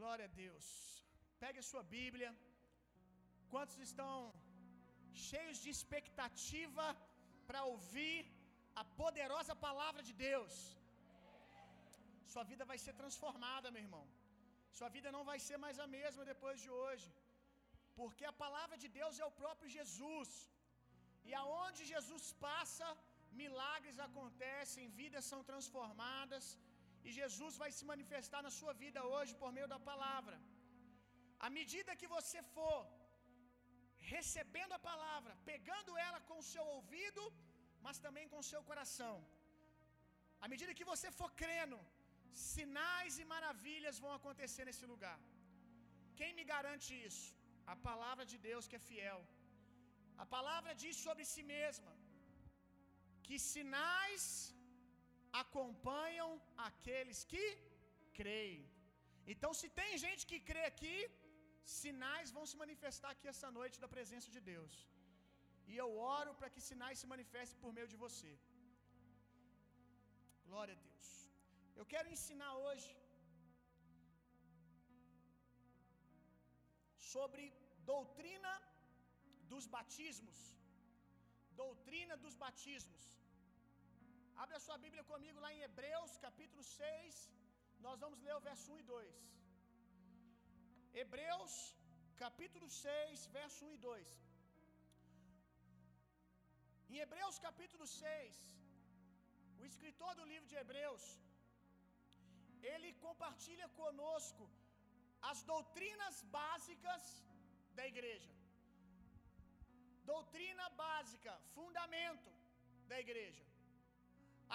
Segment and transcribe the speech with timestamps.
[0.00, 0.66] Glória a Deus.
[1.42, 2.28] Pegue a sua Bíblia.
[3.52, 4.12] Quantos estão
[5.28, 6.86] cheios de expectativa
[7.48, 8.20] para ouvir
[8.80, 10.54] a poderosa palavra de Deus?
[12.32, 14.04] Sua vida vai ser transformada, meu irmão.
[14.78, 17.08] Sua vida não vai ser mais a mesma depois de hoje.
[18.00, 20.30] Porque a palavra de Deus é o próprio Jesus.
[21.28, 22.88] E aonde Jesus passa,
[23.42, 26.46] milagres acontecem, vidas são transformadas,
[27.06, 30.36] e Jesus vai se manifestar na sua vida hoje por meio da palavra.
[31.46, 32.78] À medida que você for
[34.14, 37.22] recebendo a palavra, pegando ela com o seu ouvido,
[37.86, 39.16] mas também com o seu coração.
[40.44, 41.78] À medida que você for crendo,
[42.52, 45.18] sinais e maravilhas vão acontecer nesse lugar.
[46.18, 47.26] Quem me garante isso?
[47.74, 49.20] A palavra de Deus que é fiel.
[50.22, 51.92] A palavra diz sobre si mesma
[53.26, 54.24] que sinais
[55.42, 56.30] acompanham
[56.68, 57.44] aqueles que
[58.18, 58.62] creem.
[59.32, 60.96] Então, se tem gente que crê aqui,
[61.80, 64.74] sinais vão se manifestar aqui essa noite da presença de Deus.
[65.70, 68.32] E eu oro para que sinais se manifestem por meio de você.
[70.48, 71.08] Glória a Deus.
[71.80, 72.90] Eu quero ensinar hoje
[77.12, 77.44] sobre
[77.92, 78.52] doutrina
[79.52, 80.38] dos batismos.
[81.62, 83.04] Doutrina dos batismos.
[84.42, 87.16] Abre a sua Bíblia comigo lá em Hebreus, capítulo 6.
[87.86, 89.16] Nós vamos ler o verso 1 e 2.
[91.02, 91.54] Hebreus,
[92.24, 94.12] capítulo 6, verso 1 e 2.
[96.90, 98.38] Em Hebreus, capítulo 6,
[99.60, 101.04] o escritor do livro de Hebreus,
[102.74, 104.46] ele compartilha conosco
[105.30, 107.04] as doutrinas básicas
[107.78, 108.32] da igreja.
[110.14, 112.32] Doutrina básica, fundamento
[112.92, 113.47] da igreja.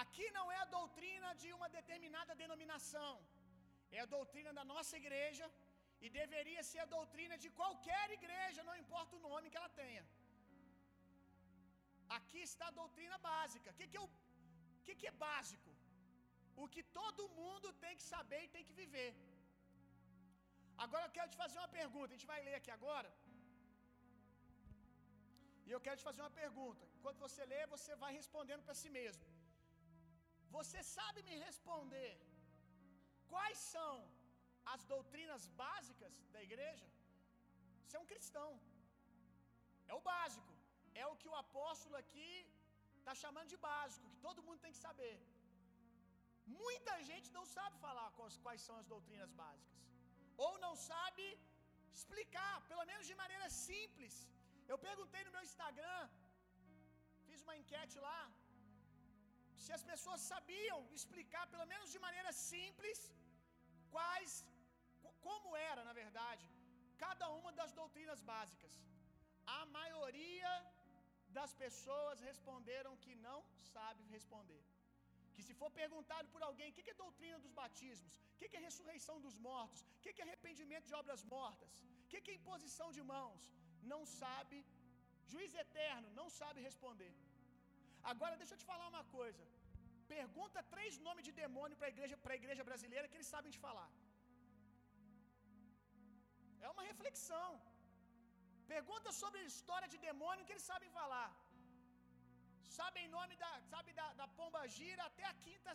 [0.02, 3.14] Aqui não é a doutrina de uma determinada denominação,
[3.98, 5.46] é a doutrina da nossa igreja
[6.04, 10.04] e deveria ser a doutrina de qualquer igreja, não importa o nome que ela tenha.
[12.18, 13.70] Aqui está a doutrina básica.
[13.74, 14.10] O que, que, é, o,
[14.86, 15.72] que, que é básico?
[16.64, 19.12] O que todo mundo tem que saber e tem que viver.
[20.86, 22.10] Agora eu quero te fazer uma pergunta.
[22.12, 23.12] A gente vai ler aqui agora.
[25.68, 26.84] E eu quero te fazer uma pergunta.
[26.98, 29.26] Enquanto você lê, você vai respondendo para si mesmo.
[30.58, 32.12] Você sabe me responder
[33.32, 33.94] quais são
[34.74, 36.88] as doutrinas básicas da igreja?
[37.84, 38.50] Você é um cristão.
[39.92, 40.52] É o básico.
[41.02, 42.32] É o que o apóstolo aqui
[43.00, 45.16] está chamando de básico, que todo mundo tem que saber.
[46.62, 48.08] Muita gente não sabe falar
[48.46, 49.82] quais são as doutrinas básicas,
[50.46, 51.26] ou não sabe
[51.98, 54.16] explicar, pelo menos de maneira simples.
[54.72, 56.02] Eu perguntei no meu Instagram,
[57.28, 58.20] fiz uma enquete lá,
[59.66, 63.00] se as pessoas sabiam explicar, pelo menos de maneira simples,
[63.94, 64.32] quais,
[65.28, 66.46] como era, na verdade,
[67.06, 68.74] cada uma das doutrinas básicas.
[69.60, 70.52] A maioria
[71.38, 73.40] das pessoas responderam que não
[73.74, 74.62] sabe responder.
[75.34, 78.68] Que se for perguntado por alguém o que é doutrina dos batismos, o que é
[78.70, 81.74] ressurreição dos mortos, o que é arrependimento de obras mortas,
[82.04, 83.44] o que é imposição de mãos,
[83.94, 84.58] não sabe,
[85.34, 87.14] juiz eterno, não sabe responder.
[88.12, 89.44] Agora deixa eu te falar uma coisa.
[90.16, 93.62] Pergunta três nomes de demônio para a igreja, a igreja brasileira que eles sabem te
[93.68, 93.90] falar.
[96.66, 97.52] É uma reflexão.
[98.76, 101.30] Pergunta sobre história de demônio que eles sabem falar.
[102.80, 105.72] Sabem nome da, sabe da, da pomba gira até a quinta,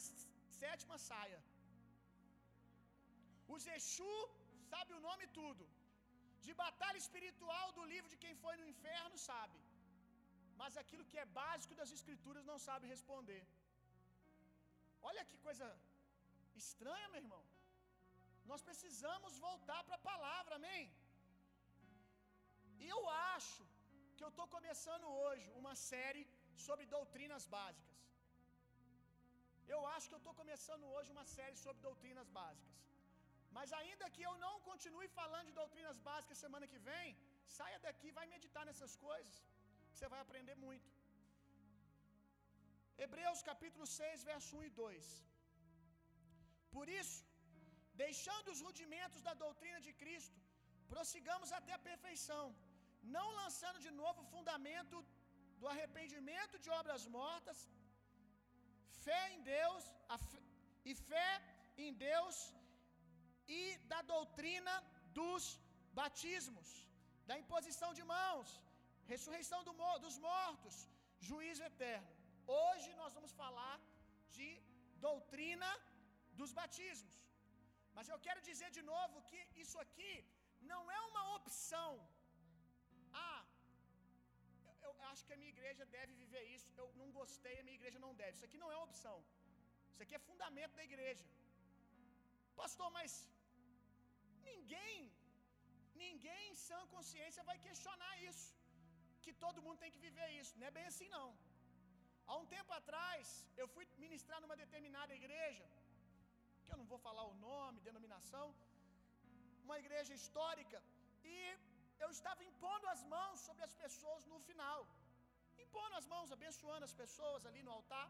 [0.63, 1.41] sétima saia.
[3.55, 4.17] Os Exu
[4.71, 5.65] sabe o nome tudo.
[6.47, 9.59] De batalha espiritual do livro de quem foi no inferno sabe.
[10.61, 13.43] Mas aquilo que é básico das escrituras não sabe responder.
[15.09, 15.67] Olha que coisa
[16.63, 17.45] estranha, meu irmão.
[18.51, 20.83] Nós precisamos voltar para a palavra, amém?
[22.93, 23.01] Eu
[23.37, 23.65] acho
[24.17, 26.25] que eu estou começando hoje uma série
[26.67, 27.97] sobre doutrinas básicas.
[29.75, 32.77] Eu acho que eu estou começando hoje uma série sobre doutrinas básicas.
[33.57, 37.09] Mas ainda que eu não continue falando de doutrinas básicas semana que vem,
[37.59, 39.37] saia daqui e vai meditar nessas coisas,
[39.99, 40.89] você vai aprender muito.
[43.05, 45.07] Hebreus capítulo 6, verso 1 e 2.
[46.77, 47.19] Por isso,
[48.03, 50.39] deixando os rudimentos da doutrina de Cristo,
[50.93, 52.45] prossigamos até a perfeição,
[53.17, 54.99] não lançando de novo o fundamento
[55.61, 57.59] do arrependimento de obras mortas,
[59.07, 59.85] fé em Deus
[60.29, 60.41] fé,
[60.91, 61.31] e fé
[61.85, 62.37] em Deus
[63.61, 63.63] e
[63.93, 64.75] da doutrina
[65.19, 65.45] dos
[66.01, 66.69] batismos,
[67.29, 68.49] da imposição de mãos,
[69.13, 69.75] ressurreição do,
[70.07, 70.77] dos mortos,
[71.29, 72.11] juízo eterno.
[72.63, 73.77] Hoje nós vamos falar
[74.37, 74.49] de
[75.07, 75.71] doutrina
[76.41, 77.17] dos batismos.
[77.97, 80.13] Mas eu quero dizer de novo que isso aqui
[80.73, 81.91] não é uma opção.
[83.27, 83.43] Ah,
[84.67, 86.69] eu, eu, acho que a minha igreja deve viver isso.
[86.83, 88.35] Eu não gostei, a minha igreja não deve.
[88.37, 89.17] Isso aqui não é opção.
[89.93, 91.27] Isso aqui é fundamento da igreja.
[92.61, 93.13] Pastor, mas
[94.51, 94.95] ninguém,
[96.05, 98.49] ninguém em sã consciência vai questionar isso.
[99.29, 100.59] Que todo mundo tem que viver isso.
[100.59, 101.29] Não é bem assim, não.
[102.29, 103.25] Há um tempo atrás,
[103.63, 105.67] eu fui ministrar numa determinada igreja,
[106.65, 108.47] que eu não vou falar o nome, denominação,
[109.67, 110.79] uma igreja histórica,
[111.33, 111.37] e
[112.05, 114.81] eu estava impondo as mãos sobre as pessoas no final.
[115.67, 118.09] Impondo as mãos, abençoando as pessoas ali no altar.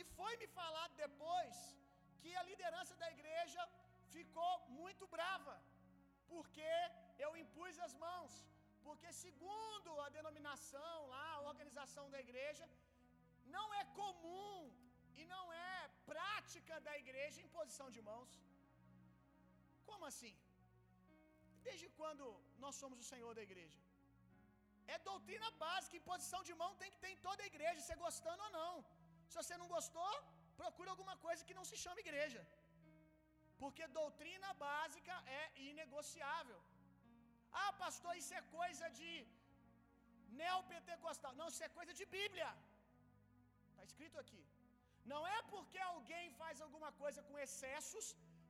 [0.00, 1.56] E foi me falado depois
[2.22, 3.62] que a liderança da igreja
[4.16, 5.56] ficou muito brava,
[6.32, 6.72] porque
[7.24, 8.34] eu impus as mãos.
[8.86, 12.64] Porque, segundo a denominação lá, a organização da igreja,
[13.56, 14.58] não é comum
[15.20, 15.72] e não é
[16.12, 18.32] prática da igreja imposição de mãos.
[19.88, 20.34] Como assim?
[21.68, 22.24] Desde quando
[22.64, 23.80] nós somos o Senhor da igreja?
[24.94, 28.42] É doutrina básica, imposição de mão tem que ter em toda a igreja, você gostando
[28.46, 28.72] ou não.
[29.30, 30.12] Se você não gostou,
[30.62, 32.42] procura alguma coisa que não se chama igreja.
[33.62, 36.60] Porque doutrina básica é inegociável.
[37.62, 39.10] Ah, pastor, isso é coisa de
[40.40, 41.32] neopentecostal.
[41.40, 42.50] Não, isso é coisa de Bíblia.
[43.70, 44.42] Está escrito aqui.
[45.12, 48.06] Não é porque alguém faz alguma coisa com excessos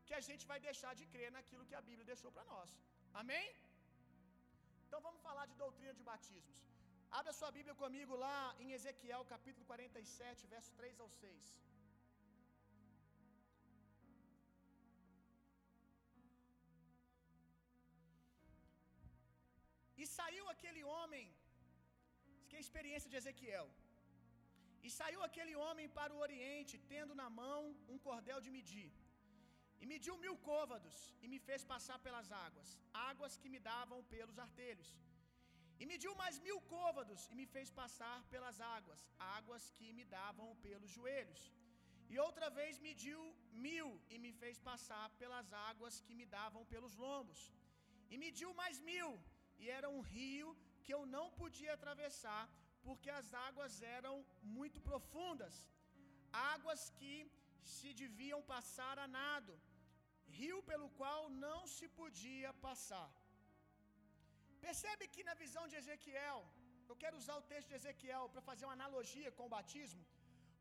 [0.06, 2.70] que a gente vai deixar de crer naquilo que a Bíblia deixou para nós.
[3.22, 3.46] Amém?
[4.84, 6.58] Então vamos falar de doutrina de batismos.
[7.18, 11.73] Abra sua Bíblia comigo lá em Ezequiel capítulo 47, verso 3 ao 6.
[20.18, 21.24] Saiu aquele homem,
[22.32, 23.68] isso que é a experiência de Ezequiel.
[24.86, 27.60] E saiu aquele homem para o oriente, tendo na mão
[27.92, 28.90] um cordel de medir.
[29.82, 32.68] E mediu mil côvados, e me fez passar pelas águas,
[33.10, 34.90] águas que me davam pelos artelhos.
[35.80, 39.00] E mediu mais mil côvados, e me fez passar pelas águas,
[39.36, 41.42] águas que me davam pelos joelhos.
[42.12, 43.20] E outra vez mediu
[43.66, 47.40] mil, e me fez passar pelas águas que me davam pelos lombos.
[48.12, 49.10] E mediu mais mil,
[49.62, 50.50] e era um rio
[50.82, 52.42] que eu não podia atravessar,
[52.86, 54.14] porque as águas eram
[54.56, 55.54] muito profundas,
[56.54, 57.14] águas que
[57.74, 59.54] se deviam passar a nado,
[60.40, 63.08] rio pelo qual não se podia passar.
[64.66, 66.40] Percebe que na visão de Ezequiel,
[66.90, 70.04] eu quero usar o texto de Ezequiel para fazer uma analogia com o batismo,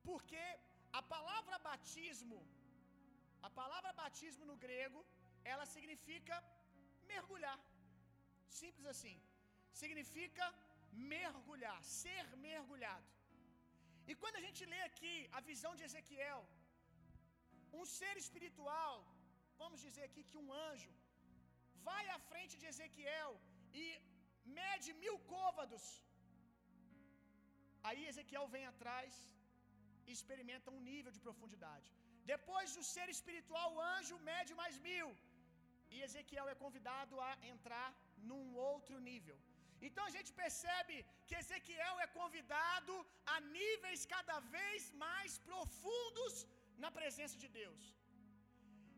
[0.09, 0.43] porque
[0.99, 2.39] a palavra batismo,
[3.47, 4.99] a palavra batismo no grego,
[5.51, 6.35] ela significa
[7.11, 7.59] mergulhar.
[8.61, 9.15] Simples assim.
[9.81, 10.45] Significa
[11.15, 13.09] mergulhar, ser mergulhado.
[14.09, 16.41] E quando a gente lê aqui a visão de Ezequiel,
[17.79, 18.95] um ser espiritual,
[19.61, 20.91] vamos dizer aqui que um anjo,
[21.89, 23.31] vai à frente de Ezequiel
[23.83, 23.85] e
[24.59, 25.85] mede mil côvados.
[27.87, 29.11] Aí Ezequiel vem atrás
[30.07, 31.89] e experimenta um nível de profundidade.
[32.33, 35.09] Depois do ser espiritual, o anjo mede mais mil.
[35.93, 37.89] E Ezequiel é convidado a entrar
[38.29, 39.37] num outro nível.
[39.87, 40.95] Então a gente percebe
[41.27, 42.93] que Ezequiel é convidado
[43.35, 46.33] a níveis cada vez mais profundos
[46.83, 47.83] na presença de Deus.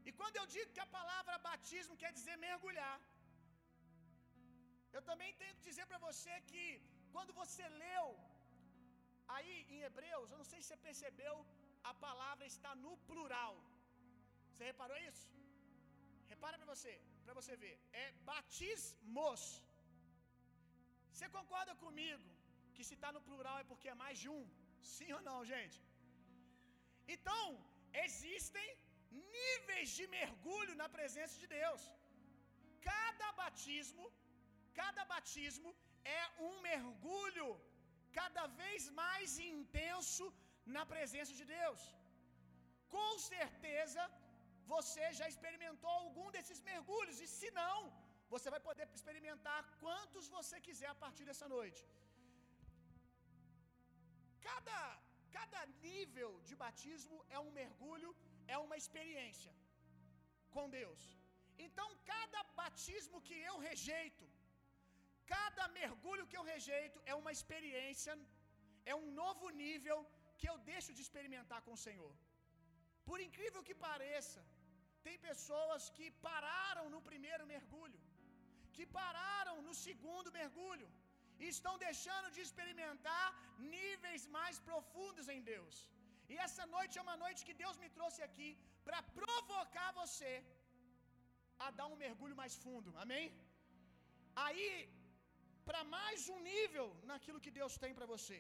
[0.08, 2.98] E quando eu digo que a palavra batismo quer dizer mergulhar,
[4.96, 6.66] eu também tenho que dizer para você que
[7.14, 8.08] quando você leu
[9.36, 11.36] aí em Hebreus, eu não sei se você percebeu,
[11.92, 13.56] a palavra está no plural.
[14.52, 15.26] Você reparou isso?
[16.34, 16.94] Repara para você,
[17.26, 17.76] para você ver.
[18.04, 19.42] É batismos.
[21.12, 22.30] Você concorda comigo
[22.76, 24.46] que se está no plural é porque é mais de um?
[24.96, 25.78] Sim ou não, gente?
[27.16, 27.44] Então,
[28.06, 28.68] existem
[29.38, 31.82] níveis de mergulho na presença de Deus.
[32.92, 34.06] Cada batismo,
[34.82, 35.72] cada batismo
[36.20, 37.50] é um mergulho
[38.20, 40.26] cada vez mais intenso
[40.76, 41.82] na presença de Deus.
[42.96, 44.04] Com certeza,
[44.74, 47.80] você já experimentou algum desses mergulhos, e se não,
[48.34, 51.82] você vai poder experimentar quantos você quiser a partir dessa noite.
[54.48, 54.80] Cada,
[55.38, 58.12] cada nível de batismo é um mergulho,
[58.54, 59.54] é uma experiência
[60.56, 61.02] com Deus.
[61.66, 64.26] Então, cada batismo que eu rejeito,
[65.36, 68.14] cada mergulho que eu rejeito é uma experiência,
[68.92, 69.98] é um novo nível
[70.40, 72.14] que eu deixo de experimentar com o Senhor.
[73.08, 74.42] Por incrível que pareça,
[75.06, 78.00] tem pessoas que pararam no primeiro mergulho,
[78.76, 80.88] que pararam no segundo mergulho,
[81.42, 83.26] e estão deixando de experimentar
[83.76, 85.76] níveis mais profundos em Deus.
[86.32, 88.50] E essa noite é uma noite que Deus me trouxe aqui
[88.86, 90.34] para provocar você
[91.66, 92.92] a dar um mergulho mais fundo.
[93.04, 93.26] Amém?
[94.46, 94.70] Aí,
[95.68, 98.40] para mais um nível naquilo que Deus tem para você.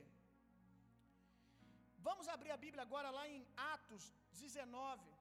[2.07, 3.43] Vamos abrir a Bíblia agora lá em
[3.73, 4.03] Atos
[4.41, 5.14] 19.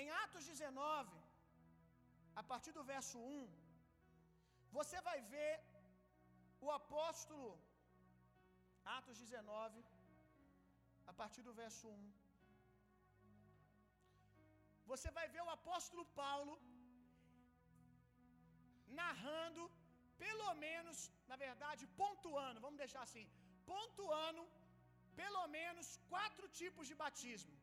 [0.00, 1.16] Em Atos 19,
[2.40, 3.48] a partir do verso 1,
[4.78, 5.54] você vai ver
[6.66, 7.48] o apóstolo,
[8.98, 9.84] Atos 19,
[11.10, 12.12] a partir do verso 1.
[14.92, 16.54] Você vai ver o apóstolo Paulo
[19.00, 19.62] narrando,
[20.24, 20.98] pelo menos,
[21.30, 23.26] na verdade, pontuando, vamos deixar assim,
[23.72, 24.42] pontuando
[25.22, 27.56] pelo menos quatro tipos de batismo.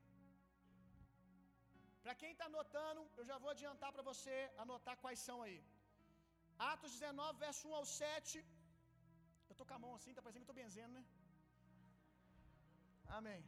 [2.04, 5.60] Para quem está anotando, eu já vou adiantar para você anotar quais são aí.
[6.74, 8.38] Atos 19, verso 1 ao 7.
[9.50, 11.04] Eu estou com a mão assim, tá parecendo que estou benzendo, né?
[13.18, 13.42] Amém.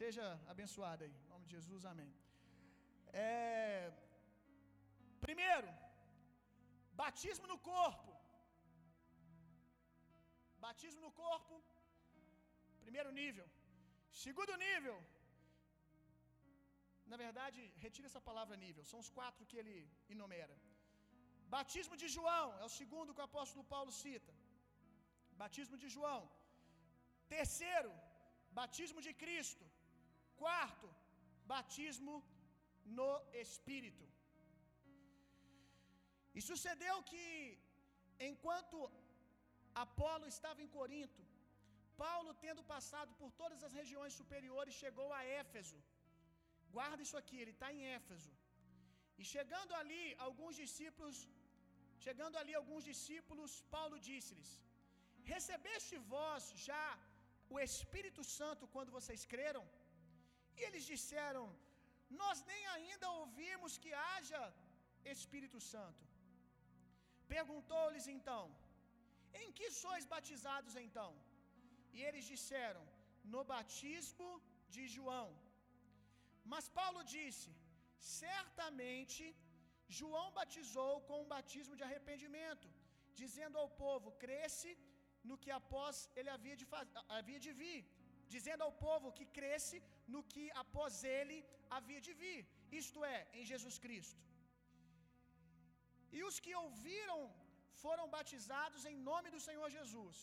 [0.00, 1.14] Seja abençoado aí.
[1.22, 2.10] Em nome de Jesus, amém.
[3.12, 3.92] É...
[5.26, 5.70] Primeiro,
[7.02, 8.10] batismo no corpo.
[10.66, 11.54] Batismo no corpo.
[12.84, 13.46] Primeiro nível.
[14.24, 14.96] Segundo nível.
[17.12, 18.82] Na verdade, retira essa palavra nível.
[18.90, 19.76] São os quatro que ele
[20.14, 20.56] enumera.
[21.56, 24.34] Batismo de João é o segundo que o apóstolo Paulo cita.
[25.42, 26.22] Batismo de João.
[27.36, 27.92] Terceiro,
[28.60, 29.66] batismo de Cristo.
[30.42, 30.88] Quarto,
[31.54, 32.14] batismo
[32.98, 33.12] no
[33.44, 34.06] Espírito.
[36.36, 37.26] E sucedeu que,
[38.30, 38.78] enquanto
[39.84, 41.22] Apolo estava em Corinto,
[42.04, 45.78] Paulo, tendo passado por todas as regiões superiores, chegou a Éfeso.
[46.76, 48.32] Guarda isso aqui, ele está em Éfeso.
[49.20, 51.16] E chegando ali, alguns discípulos,
[52.04, 54.50] chegando ali alguns discípulos, Paulo disse-lhes:
[55.32, 56.86] Recebeste vós já
[57.54, 59.64] o Espírito Santo quando vocês creram?
[60.56, 61.44] E eles disseram:
[62.22, 64.42] Nós nem ainda ouvimos que haja
[65.14, 66.04] Espírito Santo.
[67.36, 68.44] Perguntou-lhes então:
[69.42, 71.10] Em que sois batizados então?
[71.96, 72.84] E eles disseram:
[73.34, 74.30] No batismo
[74.74, 75.28] de João.
[76.52, 77.50] Mas Paulo disse:
[78.22, 79.24] Certamente
[79.98, 82.68] João batizou com um batismo de arrependimento,
[83.20, 84.72] dizendo ao povo: Cresce
[85.28, 86.88] no que após ele havia de, faz...
[87.18, 87.80] havia de vir,
[88.34, 89.78] dizendo ao povo que cresce
[90.14, 91.38] no que após ele
[91.78, 92.40] havia de vir,
[92.80, 94.20] isto é, em Jesus Cristo.
[96.16, 97.20] E os que ouviram
[97.82, 100.16] foram batizados em nome do Senhor Jesus.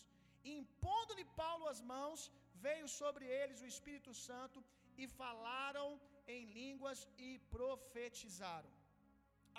[0.58, 2.20] Impondo-lhe Paulo as mãos,
[2.66, 4.58] veio sobre eles o Espírito Santo
[5.02, 5.88] e falaram
[6.34, 8.72] em línguas e profetizaram.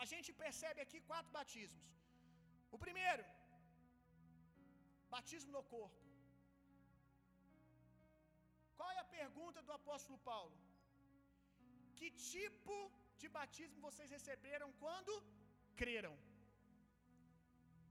[0.02, 1.88] A gente percebe aqui quatro batismos.
[2.76, 3.26] O primeiro,
[5.16, 6.02] Batismo no corpo.
[8.78, 10.56] Qual é a pergunta do apóstolo Paulo?
[11.98, 12.78] Que tipo
[13.22, 15.14] de batismo vocês receberam quando
[15.82, 16.16] creram?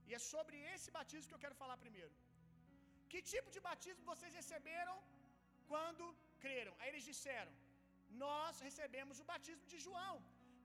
[0.07, 2.15] E é sobre esse batismo que eu quero falar primeiro.
[3.11, 4.97] Que tipo de batismo vocês receberam
[5.73, 6.28] quando creram?
[6.79, 7.53] Aí eles disseram:
[8.25, 10.15] Nós recebemos o batismo de João.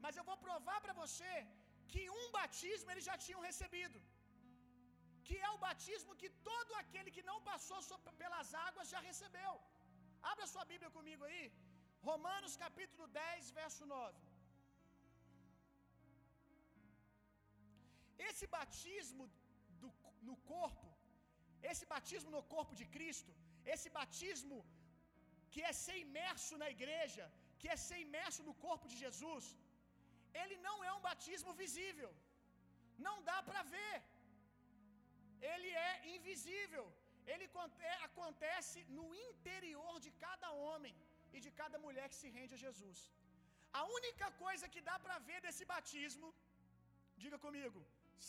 [0.04, 1.34] Mas eu vou provar para você
[1.92, 3.98] que um batismo eles já tinham recebido
[5.26, 7.78] que é o batismo que todo aquele que não passou
[8.22, 9.52] pelas águas já recebeu.
[10.32, 11.44] Abra sua Bíblia comigo aí.
[12.10, 14.18] Romanos capítulo 10, verso 9.
[18.28, 19.24] Esse batismo
[19.82, 19.90] do,
[20.28, 20.88] no corpo,
[21.70, 23.32] esse batismo no corpo de Cristo,
[23.74, 24.58] esse batismo
[25.54, 27.24] que é ser imerso na igreja,
[27.60, 29.44] que é ser imerso no corpo de Jesus,
[30.42, 32.10] ele não é um batismo visível,
[33.06, 33.94] não dá para ver
[35.52, 36.84] ele é invisível.
[37.32, 37.46] Ele
[38.08, 40.94] acontece no interior de cada homem
[41.34, 42.98] e de cada mulher que se rende a Jesus.
[43.80, 46.28] A única coisa que dá para ver desse batismo,
[47.22, 47.80] diga comigo,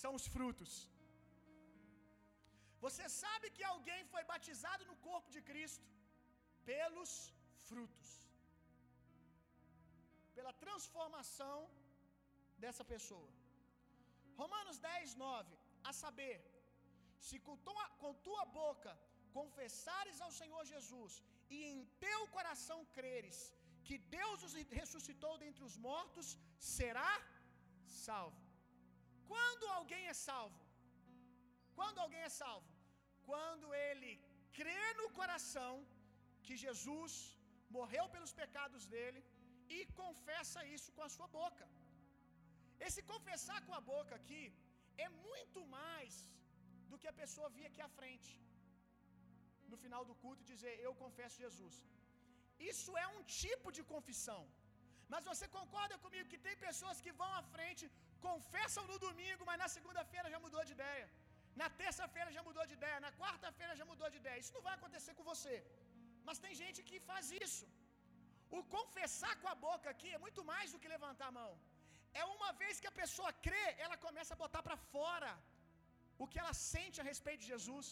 [0.01, 0.74] são os frutos.
[2.86, 5.86] Você sabe que alguém foi batizado no corpo de Cristo
[6.69, 7.12] pelos
[7.69, 8.12] frutos,
[10.38, 11.57] pela transformação
[12.63, 13.31] dessa pessoa.
[14.41, 15.57] Romanos 10, 9.
[15.89, 16.38] A saber,
[17.27, 18.91] se com tua, com tua boca
[19.39, 21.13] confessares ao Senhor Jesus
[21.55, 23.39] e em teu coração creres
[23.88, 26.27] que Deus os ressuscitou dentre os mortos,
[26.77, 27.12] será
[28.05, 28.41] salvo.
[29.31, 30.60] Quando alguém é salvo?
[31.77, 32.69] Quando alguém é salvo?
[33.29, 34.13] Quando ele
[34.57, 35.72] crê no coração
[36.48, 37.14] que Jesus
[37.78, 39.22] morreu pelos pecados dele
[39.78, 41.66] e confessa isso com a sua boca.
[42.88, 44.44] Esse confessar com a boca aqui
[45.06, 46.14] é muito mais
[46.90, 48.32] do que a pessoa vir aqui à frente
[49.72, 51.78] no final do culto e dizer: Eu confesso Jesus.
[52.74, 54.42] Isso é um tipo de confissão,
[55.14, 57.84] Mas você concorda comigo que tem pessoas que vão à frente,
[58.28, 61.06] confessam no domingo, mas na segunda-feira já mudou de ideia.
[61.62, 64.42] Na terça-feira já mudou de ideia, na quarta-feira já mudou de ideia.
[64.44, 65.56] Isso não vai acontecer com você.
[66.27, 67.65] Mas tem gente que faz isso.
[68.58, 71.51] O confessar com a boca aqui é muito mais do que levantar a mão.
[72.22, 75.32] É uma vez que a pessoa crê, ela começa a botar para fora
[76.24, 77.88] o que ela sente a respeito de Jesus,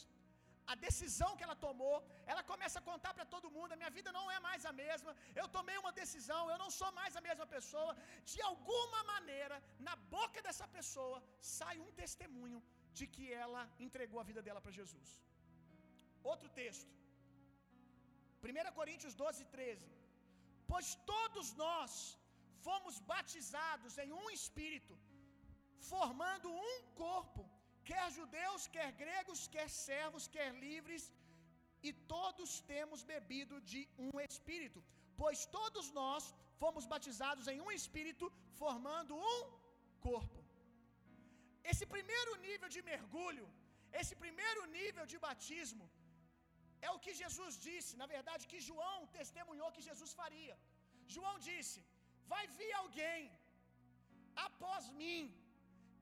[0.72, 1.96] a decisão que ela tomou,
[2.32, 5.12] ela começa a contar para todo mundo: a minha vida não é mais a mesma,
[5.42, 7.92] eu tomei uma decisão, eu não sou mais a mesma pessoa.
[8.32, 11.20] De alguma maneira, na boca dessa pessoa
[11.56, 12.62] sai um testemunho
[12.98, 15.10] de que ela entregou a vida dela para Jesus.
[16.32, 16.92] Outro texto,
[18.44, 19.90] 1 Coríntios 12, 13.
[20.72, 21.92] Pois todos nós
[22.66, 24.94] fomos batizados em um espírito,
[25.92, 27.44] formando um corpo,
[27.90, 31.04] quer judeus, quer gregos, quer servos, quer livres,
[31.88, 34.80] e todos temos bebido de um espírito,
[35.22, 36.24] pois todos nós
[36.62, 38.26] fomos batizados em um espírito,
[38.62, 39.40] formando um
[40.08, 40.40] corpo.
[41.72, 43.48] Esse primeiro nível de mergulho,
[44.02, 45.86] esse primeiro nível de batismo,
[46.88, 50.56] é o que Jesus disse, na verdade, que João testemunhou que Jesus faria.
[51.16, 51.80] João disse:
[52.34, 53.22] Vai vir alguém
[54.48, 55.24] após mim,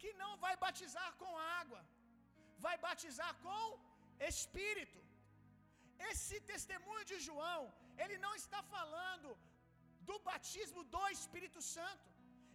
[0.01, 1.81] que não vai batizar com água,
[2.65, 3.63] vai batizar com
[4.31, 5.00] Espírito.
[6.11, 7.61] Esse testemunho de João,
[8.03, 9.29] ele não está falando
[10.09, 12.07] do batismo do Espírito Santo,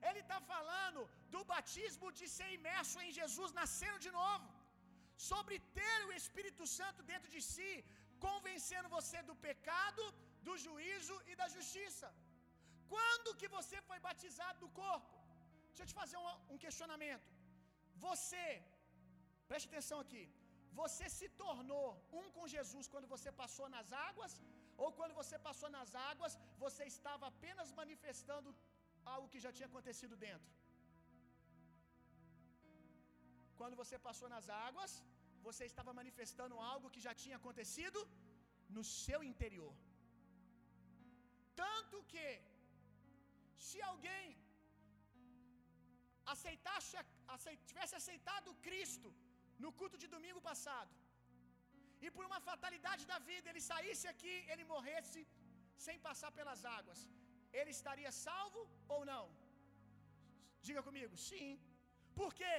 [0.09, 1.01] ele está falando
[1.35, 4.47] do batismo de ser imerso em Jesus, nascendo de novo,
[5.31, 7.73] sobre ter o Espírito Santo dentro de si,
[8.27, 10.03] convencendo você do pecado,
[10.47, 12.09] do juízo e da justiça.
[12.95, 15.13] Quando que você foi batizado do corpo?
[15.69, 17.27] Deixa eu te fazer um, um questionamento.
[18.07, 18.45] Você,
[19.49, 20.25] preste atenção aqui.
[20.83, 21.87] Você se tornou
[22.21, 24.33] um com Jesus quando você passou nas águas?
[24.83, 26.33] Ou quando você passou nas águas,
[26.65, 28.51] você estava apenas manifestando
[29.15, 30.51] algo que já tinha acontecido dentro?
[33.61, 34.93] Quando você passou nas águas,
[35.49, 38.01] você estava manifestando algo que já tinha acontecido
[38.77, 39.75] no seu interior.
[41.63, 42.29] Tanto que
[43.69, 44.27] se alguém
[46.35, 46.97] aceitasse,
[47.35, 49.11] aceit, tivesse aceitado Cristo
[49.65, 50.93] no culto de domingo passado,
[52.05, 55.21] e por uma fatalidade da vida ele saísse aqui, ele morresse
[55.87, 57.01] sem passar pelas águas,
[57.59, 58.63] ele estaria salvo
[58.95, 59.25] ou não?
[60.67, 61.49] Diga comigo, sim.
[62.21, 62.55] Por quê?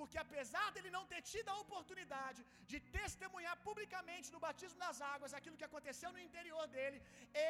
[0.00, 5.36] Porque apesar dele não ter tido a oportunidade de testemunhar publicamente no batismo nas águas
[5.38, 6.98] aquilo que aconteceu no interior dele,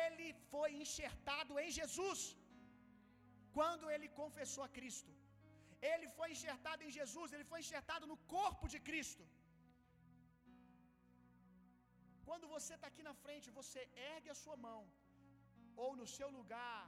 [0.06, 2.20] ele foi enxertado em Jesus
[3.58, 5.12] quando ele confessou a Cristo.
[5.92, 9.24] Ele foi enxertado em Jesus, ele foi enxertado no corpo de Cristo.
[12.28, 13.80] Quando você está aqui na frente, você
[14.14, 14.80] ergue a sua mão,
[15.84, 16.82] ou no seu lugar,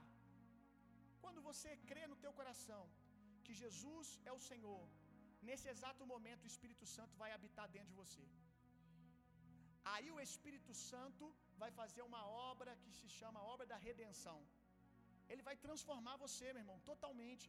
[1.23, 2.83] quando você crê no teu coração
[3.45, 4.83] que Jesus é o Senhor,
[5.49, 8.25] nesse exato momento o Espírito Santo vai habitar dentro de você.
[9.93, 11.25] Aí o Espírito Santo
[11.61, 14.37] vai fazer uma obra que se chama obra da redenção.
[15.31, 17.47] Ele vai transformar você, meu irmão, totalmente.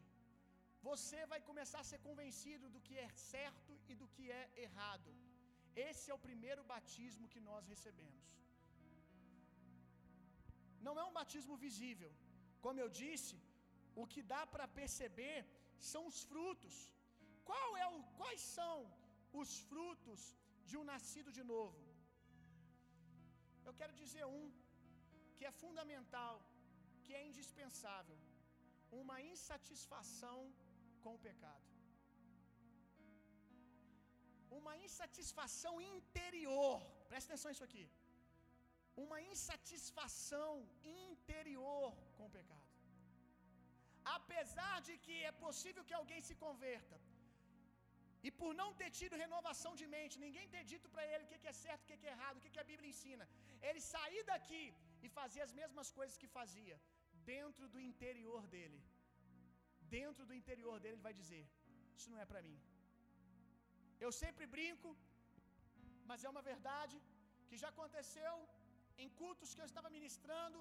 [0.90, 5.10] Você vai começar a ser convencido do que é certo e do que é errado.
[5.88, 8.24] Esse é o primeiro batismo que nós recebemos.
[10.86, 12.10] Não é um batismo visível.
[12.64, 13.36] Como eu disse,
[14.02, 15.36] o que dá para perceber
[15.92, 16.74] são os frutos.
[17.50, 18.76] Qual é o, quais são
[19.40, 20.20] os frutos
[20.68, 21.80] de um nascido de novo?
[23.68, 24.44] Eu quero dizer um
[25.36, 26.34] que é fundamental
[27.04, 28.18] que é indispensável:
[29.02, 30.38] uma insatisfação
[31.04, 31.68] com o pecado.
[34.58, 36.76] Uma insatisfação interior.
[37.10, 37.84] Presta atenção nisso aqui.
[39.04, 40.52] Uma insatisfação
[41.06, 42.70] interior com o pecado.
[44.18, 46.96] Apesar de que é possível que alguém se converta,
[48.26, 51.50] e por não ter tido renovação de mente, ninguém ter dito para ele o que
[51.52, 53.24] é certo, o que é errado, o que a Bíblia ensina,
[53.68, 54.64] ele sair daqui
[55.04, 56.76] e fazer as mesmas coisas que fazia,
[57.32, 58.80] dentro do interior dele,
[59.96, 61.42] dentro do interior dele, ele vai dizer:
[61.98, 62.58] Isso não é para mim.
[64.04, 64.90] Eu sempre brinco,
[66.10, 66.96] mas é uma verdade
[67.48, 68.34] que já aconteceu
[69.02, 70.60] em cultos que eu estava ministrando.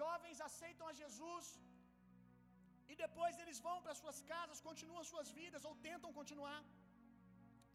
[0.00, 1.46] Jovens aceitam a Jesus
[2.92, 6.60] e depois eles vão para suas casas, continuam suas vidas ou tentam continuar.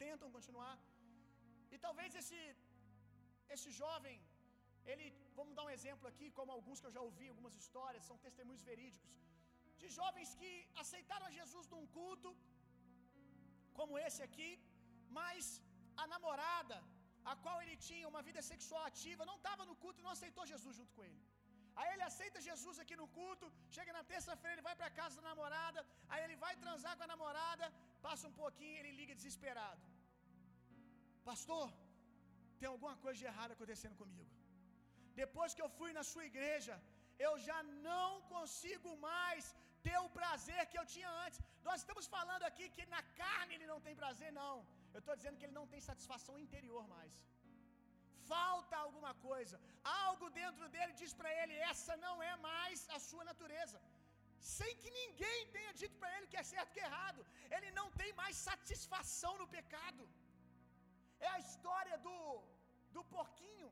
[0.05, 0.75] Tentam continuar.
[1.73, 2.39] E talvez esse
[3.55, 4.15] esse jovem
[4.91, 5.05] ele,
[5.37, 8.63] vamos dar um exemplo aqui, como alguns que eu já ouvi, algumas histórias, são testemunhos
[8.71, 9.15] verídicos,
[9.81, 10.51] de jovens que
[10.83, 12.29] aceitaram a Jesus num culto,
[13.79, 14.51] como esse aqui,
[15.19, 15.61] mas
[16.03, 16.77] a namorada,
[17.31, 20.51] a qual ele tinha uma vida sexual ativa, não estava no culto e não aceitou
[20.53, 21.21] Jesus junto com ele.
[21.79, 25.25] Aí ele aceita Jesus aqui no culto, chega na terça-feira, ele vai para casa da
[25.31, 27.65] namorada, aí ele vai transar com a namorada,
[28.07, 29.83] passa um pouquinho, ele liga desesperado.
[31.29, 31.67] Pastor,
[32.59, 34.31] tem alguma coisa de errado acontecendo comigo.
[35.23, 36.75] Depois que eu fui na sua igreja,
[37.27, 37.59] eu já
[37.89, 39.45] não consigo mais
[39.85, 41.39] ter o prazer que eu tinha antes.
[41.67, 44.55] Nós estamos falando aqui que na carne ele não tem prazer, não.
[44.95, 47.13] Eu estou dizendo que ele não tem satisfação interior mais.
[48.31, 49.55] Falta alguma coisa.
[50.05, 53.79] Algo dentro dele diz para ele: essa não é mais a sua natureza.
[54.55, 57.21] Sem que ninguém tenha dito para ele que é certo que é errado.
[57.55, 60.03] Ele não tem mais satisfação no pecado.
[61.27, 62.17] É a história do,
[62.95, 63.69] do porquinho.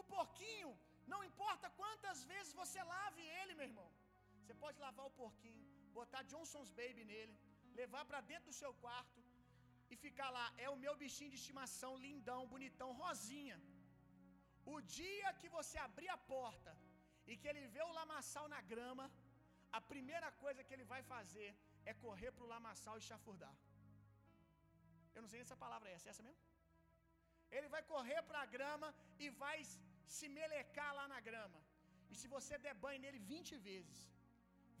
[0.00, 0.70] O porquinho,
[1.12, 3.88] não importa quantas vezes você lave ele, meu irmão.
[4.40, 5.64] Você pode lavar o porquinho,
[5.98, 7.34] botar Johnson's Baby nele,
[7.80, 9.20] levar para dentro do seu quarto
[9.92, 10.46] e ficar lá.
[10.64, 13.58] É o meu bichinho de estimação, lindão, bonitão, rosinha.
[14.74, 16.72] O dia que você abrir a porta
[17.26, 19.10] e que ele vê o lamaçal na grama,
[19.78, 21.50] a primeira coisa que ele vai fazer
[21.90, 23.54] é correr pro lamaçal e chafurdar.
[25.14, 26.42] Eu não sei se essa palavra é essa, é essa mesmo?
[27.56, 28.88] Ele vai correr para a grama
[29.24, 29.58] e vai
[30.16, 31.60] se melecar lá na grama.
[32.10, 33.98] E se você der banho nele 20 vezes,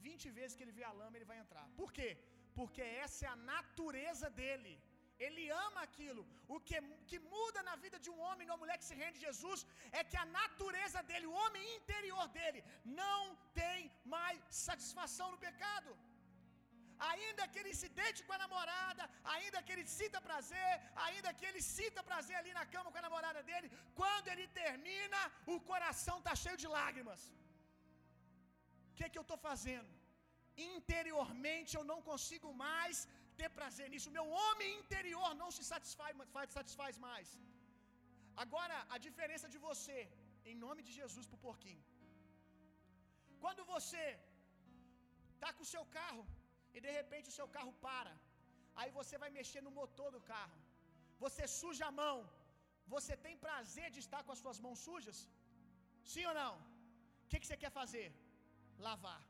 [0.08, 1.66] 20 vezes que ele vê a lama, ele vai entrar.
[1.80, 2.10] Por quê?
[2.58, 4.74] Porque essa é a natureza dele.
[5.26, 6.22] Ele ama aquilo.
[6.54, 6.78] O que,
[7.10, 9.60] que muda na vida de um homem e uma mulher que se rende a Jesus
[9.98, 12.62] é que a natureza dele, o homem interior dele,
[13.02, 13.20] não
[13.60, 13.78] tem
[14.16, 15.92] mais satisfação no pecado.
[17.10, 19.04] Ainda que ele se deite com a namorada,
[19.36, 20.72] ainda que ele sinta prazer,
[21.06, 25.20] ainda que ele sinta prazer ali na cama com a namorada dele, quando ele termina,
[25.54, 27.22] o coração está cheio de lágrimas.
[28.90, 29.90] O que, que eu estou fazendo?
[30.74, 32.96] Interiormente eu não consigo mais
[33.40, 34.10] ter prazer nisso.
[34.10, 36.12] O meu homem interior não se satisfaz,
[36.58, 37.28] satisfaz mais.
[38.44, 39.98] Agora, a diferença de você,
[40.50, 41.84] em nome de Jesus, para o porquinho.
[43.44, 44.04] Quando você
[45.34, 46.24] está com o seu carro
[46.74, 48.12] e de repente o seu carro para,
[48.80, 50.58] aí você vai mexer no motor do carro,
[51.24, 52.16] você suja a mão,
[52.94, 55.18] você tem prazer de estar com as suas mãos sujas?
[56.12, 56.54] Sim ou não?
[57.24, 58.08] O que, que você quer fazer?
[58.86, 59.22] Lavar.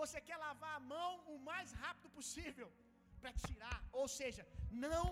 [0.00, 2.68] Você quer lavar a mão o mais rápido possível
[3.20, 4.42] para tirar, ou seja,
[4.86, 5.04] não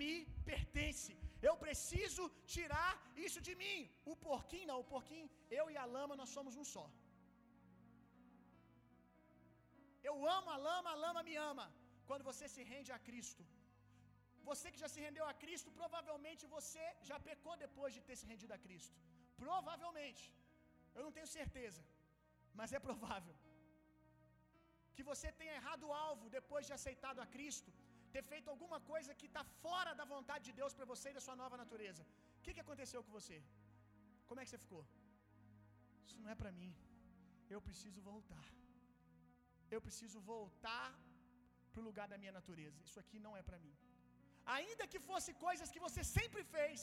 [0.00, 0.14] me
[0.50, 1.12] pertence.
[1.48, 2.24] Eu preciso
[2.54, 2.90] tirar
[3.26, 3.78] isso de mim.
[4.12, 5.28] O porquinho não, o porquinho,
[5.58, 6.86] eu e a lama nós somos um só.
[10.10, 11.66] Eu amo a lama, a lama me ama.
[12.08, 13.44] Quando você se rende a Cristo.
[14.50, 18.28] Você que já se rendeu a Cristo, provavelmente você já pecou depois de ter se
[18.32, 18.96] rendido a Cristo.
[19.44, 20.24] Provavelmente.
[20.96, 21.82] Eu não tenho certeza,
[22.58, 23.34] mas é provável
[24.96, 27.70] que você tenha errado o alvo depois de aceitado a Cristo,
[28.14, 31.24] ter feito alguma coisa que está fora da vontade de Deus para você e da
[31.26, 32.02] sua nova natureza.
[32.38, 33.38] O que, que aconteceu com você?
[34.28, 34.82] Como é que você ficou?
[36.06, 36.72] Isso não é para mim.
[37.54, 38.46] Eu preciso voltar.
[39.74, 40.88] Eu preciso voltar
[41.72, 42.78] para o lugar da minha natureza.
[42.88, 43.74] Isso aqui não é para mim.
[44.56, 46.80] Ainda que fosse coisas que você sempre fez,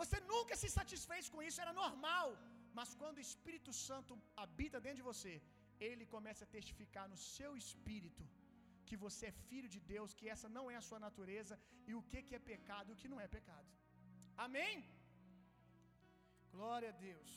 [0.00, 2.28] você nunca se satisfez com isso, era normal.
[2.78, 4.12] Mas quando o Espírito Santo
[4.44, 5.34] habita dentro de você,
[5.88, 8.24] ele começa a testificar no seu espírito
[8.88, 11.54] que você é filho de Deus, que essa não é a sua natureza
[11.88, 13.70] e o que que é pecado e o que não é pecado.
[14.46, 14.74] Amém?
[16.54, 17.30] Glória a Deus.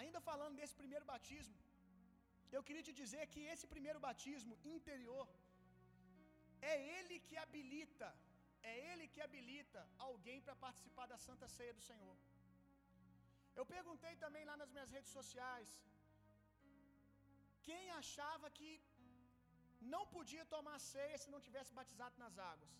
[0.00, 1.58] Ainda falando desse primeiro batismo,
[2.56, 5.26] eu queria te dizer que esse primeiro batismo interior
[6.72, 8.08] é ele que habilita
[8.70, 12.16] é Ele que habilita alguém para participar da Santa Ceia do Senhor.
[13.58, 15.70] Eu perguntei também lá nas minhas redes sociais
[17.66, 18.70] quem achava que
[19.92, 22.72] não podia tomar ceia se não tivesse batizado nas águas.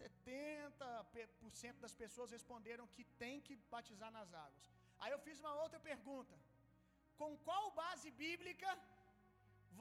[0.00, 4.66] 70% das pessoas responderam que tem que batizar nas águas.
[5.00, 6.36] Aí eu fiz uma outra pergunta:
[7.20, 8.70] com qual base bíblica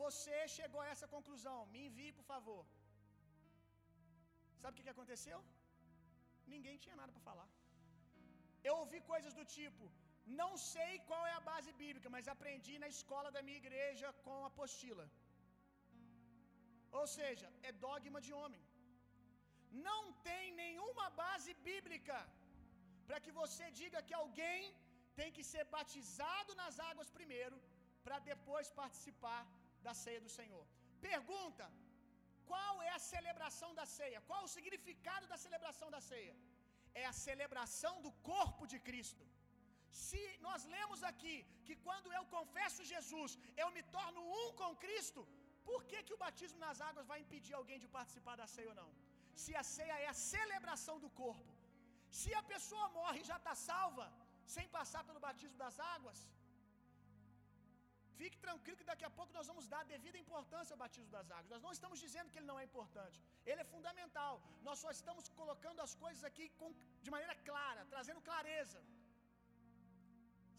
[0.04, 1.58] você chegou a essa conclusão?
[1.74, 2.62] Me envie, por favor.
[4.62, 5.40] Sabe o que, que aconteceu?
[6.54, 7.50] Ninguém tinha nada para falar.
[8.68, 9.86] Eu ouvi coisas do tipo:
[10.42, 14.38] não sei qual é a base bíblica, mas aprendi na escola da minha igreja com
[14.50, 15.06] apostila.
[17.00, 18.64] Ou seja, é dogma de homem.
[19.90, 22.18] Não tem nenhuma base bíblica
[23.08, 24.62] para que você diga que alguém
[25.20, 27.58] tem que ser batizado nas águas primeiro,
[28.06, 29.42] para depois participar
[29.86, 30.66] da ceia do Senhor.
[31.10, 31.66] Pergunta:
[32.52, 34.20] qual é a celebração da ceia?
[34.30, 36.36] Qual o significado da celebração da ceia?
[37.02, 39.26] É a celebração do corpo de Cristo.
[40.06, 41.36] Se nós lemos aqui
[41.68, 43.32] que quando eu confesso Jesus,
[43.64, 45.22] eu me torno um com Cristo,
[45.70, 48.80] por que, que o batismo nas águas vai impedir alguém de participar da ceia ou
[48.82, 48.90] não?
[49.44, 51.52] Se a ceia é a celebração do corpo.
[52.20, 54.08] Se a pessoa morre e já está salva,
[54.56, 56.20] sem passar pelo batismo das águas,
[58.20, 61.52] fique tranquilo que daqui a pouco nós vamos dar devida importância ao batismo das águas.
[61.56, 63.18] Nós não estamos dizendo que ele não é importante,
[63.50, 64.34] ele é fundamental.
[64.68, 66.70] Nós só estamos colocando as coisas aqui com,
[67.06, 68.80] de maneira clara, trazendo clareza.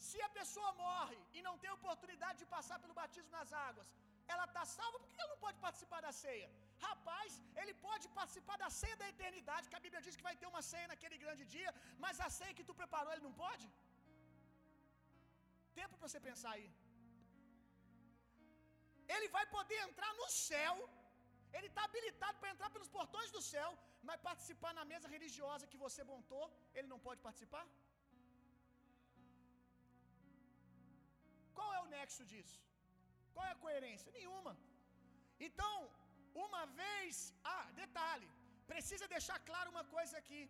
[0.09, 3.90] Se a pessoa morre e não tem oportunidade de passar pelo batismo nas águas,
[4.33, 6.49] ela está salva, por que ela não pode participar da ceia?
[6.88, 10.49] Rapaz, ele pode participar da ceia da eternidade, que a Bíblia diz que vai ter
[10.53, 11.70] uma ceia naquele grande dia,
[12.05, 13.66] mas a ceia que tu preparou, ele não pode?
[15.81, 16.68] Tempo para você pensar aí.
[19.14, 20.75] Ele vai poder entrar no céu,
[21.57, 23.70] ele está habilitado para entrar pelos portões do céu,
[24.09, 26.44] mas participar na mesa religiosa que você montou,
[26.77, 27.64] ele não pode participar?
[31.57, 32.59] Qual é o nexo disso?
[33.35, 34.14] Qual é a coerência?
[34.18, 34.53] Nenhuma.
[35.49, 35.77] Então,
[36.46, 37.14] uma vez,
[37.55, 38.29] ah, detalhe,
[38.73, 40.42] precisa deixar claro uma coisa aqui.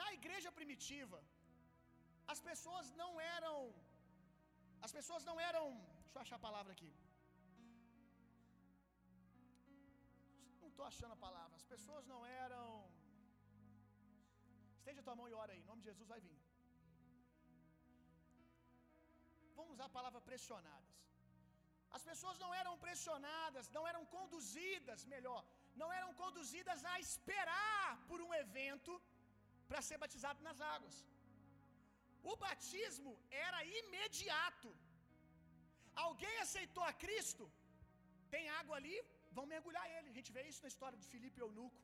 [0.00, 1.18] Na igreja primitiva,
[2.32, 3.56] as pessoas não eram
[4.86, 5.64] as pessoas não eram,
[6.04, 6.92] deixa eu achar a palavra aqui.
[10.60, 11.54] Não estou achando a palavra.
[11.62, 12.66] As pessoas não eram
[14.84, 16.40] Estende a tua mão e ora aí, em nome de Jesus vai vir.
[19.58, 20.96] Vamos usar a palavra pressionadas.
[21.96, 25.40] As pessoas não eram pressionadas, não eram conduzidas, melhor,
[25.82, 28.92] não eram conduzidas a esperar por um evento
[29.68, 30.96] para ser batizado nas águas.
[32.32, 33.14] O batismo
[33.46, 34.70] era imediato.
[36.06, 37.44] Alguém aceitou a Cristo,
[38.34, 38.96] tem água ali,
[39.36, 40.08] vão mergulhar ele.
[40.12, 41.80] A gente vê isso na história de Filipe e Eunuco.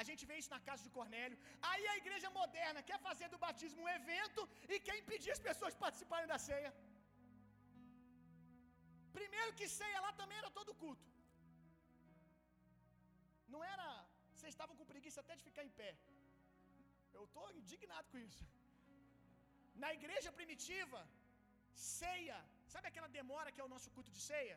[0.00, 1.38] A gente vê isso na casa de Cornélio.
[1.70, 4.40] Aí a igreja moderna quer fazer do batismo um evento
[4.72, 6.72] e quer impedir as pessoas de participarem da ceia.
[9.18, 11.08] Primeiro que ceia lá também era todo culto.
[13.54, 13.86] Não era.
[14.34, 15.90] Vocês estavam com preguiça até de ficar em pé.
[17.18, 18.44] Eu estou indignado com isso.
[19.82, 21.00] Na igreja primitiva,
[22.00, 22.38] ceia.
[22.74, 24.56] Sabe aquela demora que é o nosso culto de ceia?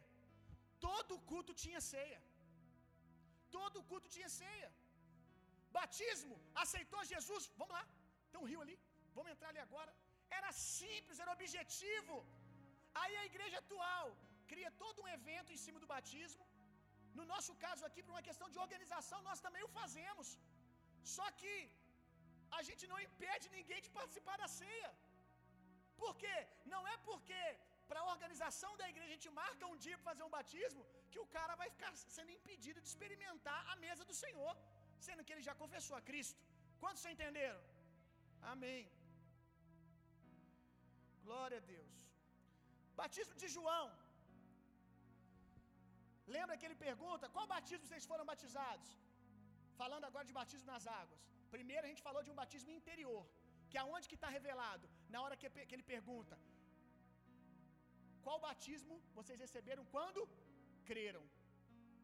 [0.87, 2.19] Todo culto tinha ceia.
[3.57, 4.69] Todo culto tinha ceia.
[5.77, 7.43] Batismo, aceitou Jesus.
[7.61, 7.83] Vamos lá,
[8.31, 8.77] tem um rio ali.
[9.17, 9.91] Vamos entrar ali agora.
[10.39, 12.15] Era simples, era objetivo.
[13.01, 14.05] Aí a igreja atual
[14.51, 16.45] cria todo um evento em cima do batismo.
[17.17, 20.27] No nosso caso aqui, por uma questão de organização, nós também o fazemos.
[21.15, 21.53] Só que
[22.57, 24.91] a gente não impede ninguém de participar da ceia.
[26.01, 26.35] Por quê?
[26.73, 27.41] Não é porque
[27.89, 31.19] para a organização da igreja a gente marca um dia para fazer um batismo que
[31.23, 34.53] o cara vai ficar sendo impedido de experimentar a mesa do Senhor,
[35.07, 36.41] sendo que ele já confessou a Cristo.
[36.81, 37.61] Quantos vocês entenderam?
[38.53, 38.81] Amém.
[41.27, 41.93] Glória a Deus.
[43.01, 43.87] Batismo de João.
[46.35, 48.89] Lembra que ele pergunta: qual batismo vocês foram batizados?
[49.81, 51.23] Falando agora de batismo nas águas.
[51.55, 53.21] Primeiro a gente falou de um batismo interior,
[53.69, 54.85] que é onde que está revelado?
[55.13, 56.37] Na hora que, que ele pergunta:
[58.27, 60.21] qual batismo vocês receberam quando
[60.89, 61.23] creram?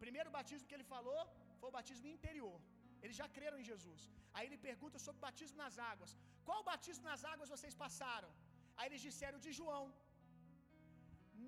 [0.04, 1.22] Primeiro batismo que ele falou
[1.60, 2.58] foi o batismo interior.
[3.04, 4.02] Eles já creram em Jesus.
[4.36, 6.12] Aí ele pergunta sobre o batismo nas águas.
[6.48, 8.32] Qual batismo nas águas vocês passaram?
[8.78, 9.86] Aí eles disseram de João.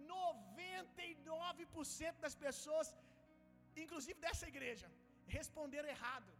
[0.08, 2.88] 99% das pessoas,
[3.84, 4.88] inclusive dessa igreja,
[5.38, 6.32] responderam errado.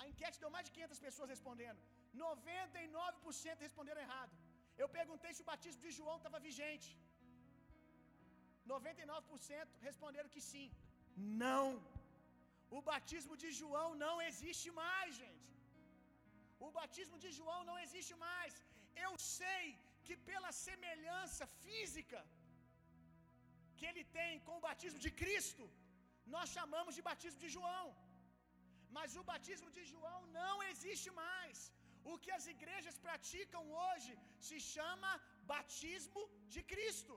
[0.00, 1.80] A enquete deu mais de 500 pessoas respondendo.
[2.26, 4.34] 99% responderam errado.
[4.82, 6.90] Eu perguntei se o batismo de João estava vigente.
[8.74, 10.66] 99% responderam que sim.
[11.44, 11.66] Não.
[12.76, 15.48] O batismo de João não existe mais, gente.
[16.66, 18.54] O batismo de João não existe mais.
[19.06, 19.64] Eu sei
[20.04, 22.20] que pela semelhança física
[23.76, 25.64] que ele tem com o batismo de Cristo,
[26.34, 27.86] nós chamamos de batismo de João.
[28.96, 31.58] Mas o batismo de João não existe mais.
[32.10, 34.12] O que as igrejas praticam hoje
[34.48, 35.10] se chama
[35.54, 36.22] batismo
[36.54, 37.14] de Cristo.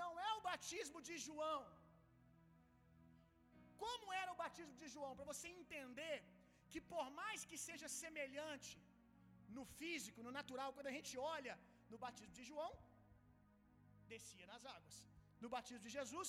[0.00, 1.62] Não é o batismo de João.
[3.84, 5.12] Como era o batismo de João?
[5.16, 6.16] Para você entender
[6.70, 8.72] que, por mais que seja semelhante
[9.56, 11.54] no físico, no natural, quando a gente olha
[11.92, 12.72] no batismo de João,
[14.12, 14.96] descia nas águas.
[15.42, 16.28] No batismo de Jesus,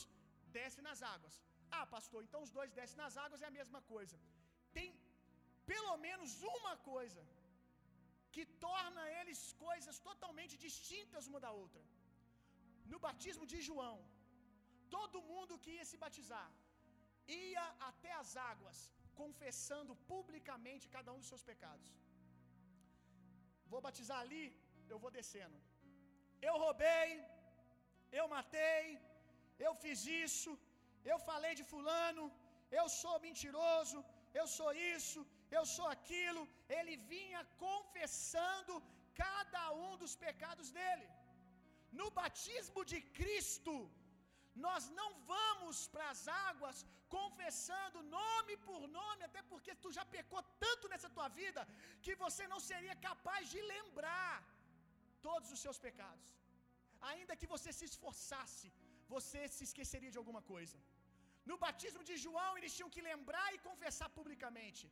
[0.57, 1.35] desce nas águas.
[1.77, 4.17] Ah, pastor, então os dois descem nas águas é a mesma coisa.
[4.77, 4.89] Tem
[5.71, 7.23] pelo menos uma coisa
[8.33, 11.83] que torna eles coisas totalmente distintas uma da outra.
[12.91, 13.97] No batismo de João,
[14.95, 16.49] todo mundo que ia se batizar
[17.27, 18.77] ia até as águas,
[19.21, 21.89] confessando publicamente cada um dos seus pecados.
[23.71, 24.43] Vou batizar ali,
[24.91, 25.57] eu vou descendo.
[26.47, 27.09] Eu roubei,
[28.19, 28.83] eu matei,
[29.65, 30.51] eu fiz isso,
[31.11, 32.23] eu falei de fulano,
[32.79, 33.97] eu sou mentiroso,
[34.39, 35.19] eu sou isso,
[35.59, 36.41] eu sou aquilo.
[36.77, 38.73] Ele vinha confessando
[39.23, 41.07] cada um dos pecados dele.
[41.99, 43.75] No batismo de Cristo,
[44.65, 46.77] nós não vamos para as águas
[47.17, 51.61] confessando nome por nome, até porque tu já pecou tanto nessa tua vida
[52.05, 54.33] que você não seria capaz de lembrar
[55.27, 56.29] todos os seus pecados.
[57.11, 58.67] Ainda que você se esforçasse,
[59.15, 60.77] você se esqueceria de alguma coisa.
[61.49, 64.85] No batismo de João, eles tinham que lembrar e confessar publicamente.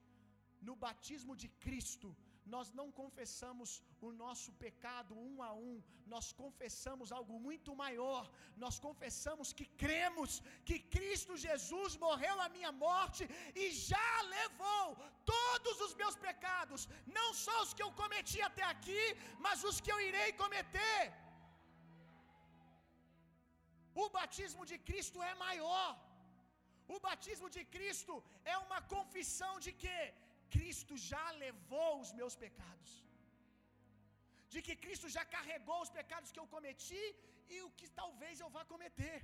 [0.68, 2.10] No batismo de Cristo,
[2.54, 3.70] nós não confessamos
[4.08, 5.76] o nosso pecado um a um,
[6.14, 8.24] nós confessamos algo muito maior.
[8.64, 10.32] Nós confessamos que cremos
[10.68, 13.24] que Cristo Jesus morreu a minha morte
[13.64, 14.86] e já levou
[15.34, 16.84] todos os meus pecados,
[17.18, 19.04] não só os que eu cometi até aqui,
[19.46, 21.02] mas os que eu irei cometer.
[24.04, 25.90] O batismo de Cristo é maior.
[26.96, 28.14] O batismo de Cristo
[28.54, 29.98] é uma confissão de que
[30.56, 32.92] Cristo já levou os meus pecados.
[34.54, 37.06] De que Cristo já carregou os pecados que eu cometi
[37.56, 39.18] e o que talvez eu vá cometer.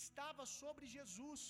[0.00, 1.42] Estava sobre Jesus.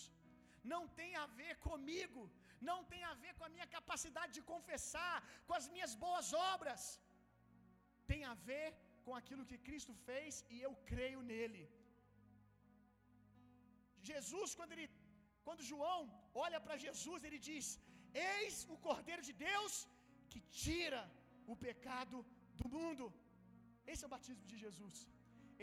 [0.72, 2.22] Não tem a ver comigo,
[2.70, 5.16] não tem a ver com a minha capacidade de confessar,
[5.48, 6.82] com as minhas boas obras.
[8.10, 8.68] Tem a ver
[9.04, 11.64] com aquilo que Cristo fez e eu creio nele.
[14.10, 14.88] Jesus, quando ele
[15.46, 16.00] quando João
[16.44, 17.66] olha para Jesus, ele diz:
[18.14, 19.74] Eis o Cordeiro de Deus
[20.32, 21.02] que tira
[21.52, 22.18] o pecado
[22.60, 23.06] do mundo.
[23.92, 24.98] Esse é o batismo de Jesus.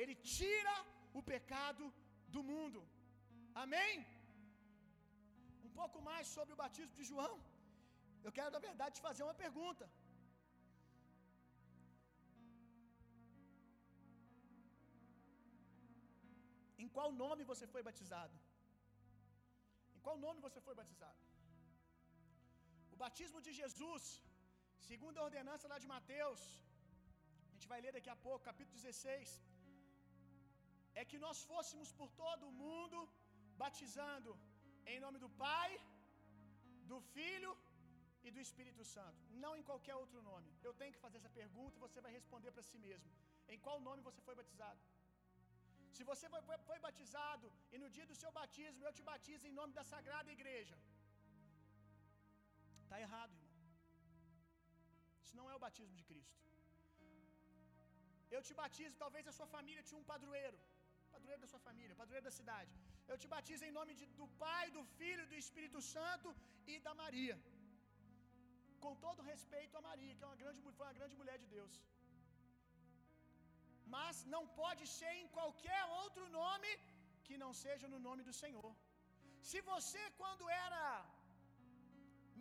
[0.02, 0.76] Ele tira
[1.20, 1.86] o pecado
[2.36, 2.82] do mundo.
[3.64, 3.94] Amém?
[5.68, 7.34] Um pouco mais sobre o batismo de João.
[8.26, 9.86] Eu quero, na verdade, te fazer uma pergunta.
[16.84, 18.36] Em qual nome você foi batizado?
[19.96, 21.31] Em qual nome você foi batizado?
[23.06, 24.04] Batismo de Jesus,
[24.90, 26.42] segundo a ordenança lá de Mateus,
[27.50, 29.32] a gente vai ler daqui a pouco, capítulo 16,
[31.00, 33.00] é que nós fôssemos por todo o mundo
[33.64, 34.32] batizando
[34.92, 35.70] em nome do Pai,
[36.92, 37.52] do Filho
[38.28, 40.50] e do Espírito Santo, não em qualquer outro nome.
[40.68, 43.12] Eu tenho que fazer essa pergunta e você vai responder para si mesmo.
[43.54, 44.82] Em qual nome você foi batizado?
[45.96, 49.46] Se você foi, foi, foi, batizado e no dia do seu batismo eu te batizo
[49.48, 50.78] em nome da Sagrada Igreja,
[52.92, 53.58] está errado, irmão.
[55.24, 56.38] Isso não é o batismo de Cristo.
[58.36, 60.58] Eu te batizo, talvez a sua família tinha um padroeiro,
[61.14, 62.72] padroeiro da sua família, padroeiro da cidade.
[63.12, 66.30] Eu te batizo em nome de, do Pai, do Filho, do Espírito Santo
[66.74, 67.38] e da Maria.
[68.86, 71.74] Com todo respeito a Maria, que é uma grande, foi uma grande mulher de Deus
[73.96, 76.70] mas não pode ser em qualquer outro nome
[77.26, 78.72] que não seja no nome do Senhor.
[79.50, 80.84] Se você, quando era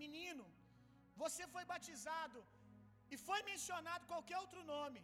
[0.04, 0.44] menino,
[1.22, 2.40] você foi batizado
[3.12, 5.00] e foi mencionado qualquer outro nome,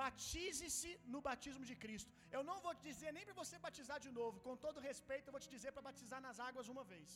[0.00, 2.12] batize-se no batismo de Cristo.
[2.36, 5.36] Eu não vou te dizer nem para você batizar de novo, com todo respeito, eu
[5.36, 7.10] vou te dizer para batizar nas águas uma vez.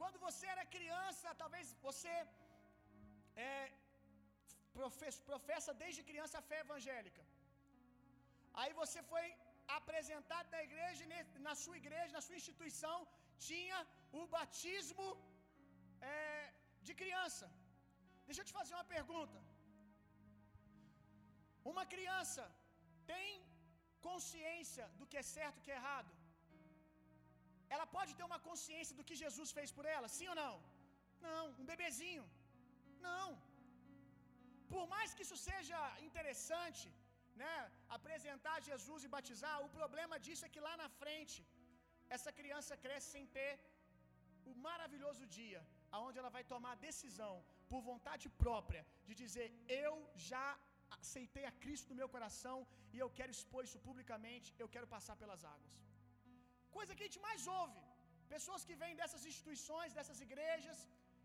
[0.00, 2.14] Quando você era criança, talvez você
[3.48, 3.50] é,
[5.30, 7.22] professa desde criança a fé evangélica.
[8.60, 9.26] Aí você foi
[9.78, 11.04] apresentado na igreja,
[11.48, 12.96] na sua igreja, na sua instituição,
[13.48, 13.78] tinha
[14.20, 15.06] o batismo
[16.14, 16.16] é,
[16.86, 17.46] de criança.
[18.26, 19.38] Deixa eu te fazer uma pergunta.
[21.72, 22.44] Uma criança
[23.12, 23.28] tem
[24.08, 26.12] consciência do que é certo e que é errado?
[27.74, 30.08] Ela pode ter uma consciência do que Jesus fez por ela?
[30.16, 30.54] Sim ou não?
[31.28, 31.44] Não.
[31.60, 32.24] Um bebezinho?
[33.08, 33.28] Não.
[34.74, 36.86] Por mais que isso seja interessante,
[37.42, 37.54] né,
[37.96, 41.38] apresentar Jesus e batizar, o problema disso é que lá na frente
[42.16, 43.52] essa criança cresce sem ter
[44.50, 45.60] o maravilhoso dia
[45.96, 47.34] aonde ela vai tomar a decisão
[47.70, 49.46] por vontade própria de dizer
[49.84, 49.94] eu
[50.30, 50.46] já
[50.98, 52.56] aceitei a Cristo no meu coração
[52.94, 55.74] e eu quero expor isso publicamente, eu quero passar pelas águas.
[56.76, 57.80] Coisa que a gente mais ouve,
[58.34, 60.78] pessoas que vêm dessas instituições, dessas igrejas,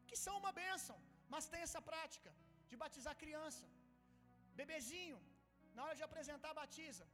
[0.10, 0.98] que são uma bênção,
[1.34, 2.32] mas tem essa prática
[2.70, 3.66] de batizar criança,
[4.60, 5.20] bebezinho,
[5.76, 7.06] na hora de apresentar batiza.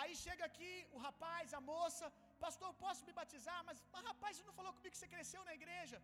[0.00, 2.06] Aí chega aqui o rapaz, a moça,
[2.44, 3.58] pastor, eu posso me batizar?
[3.68, 5.98] Mas, mas rapaz, você não falou comigo que você cresceu na igreja?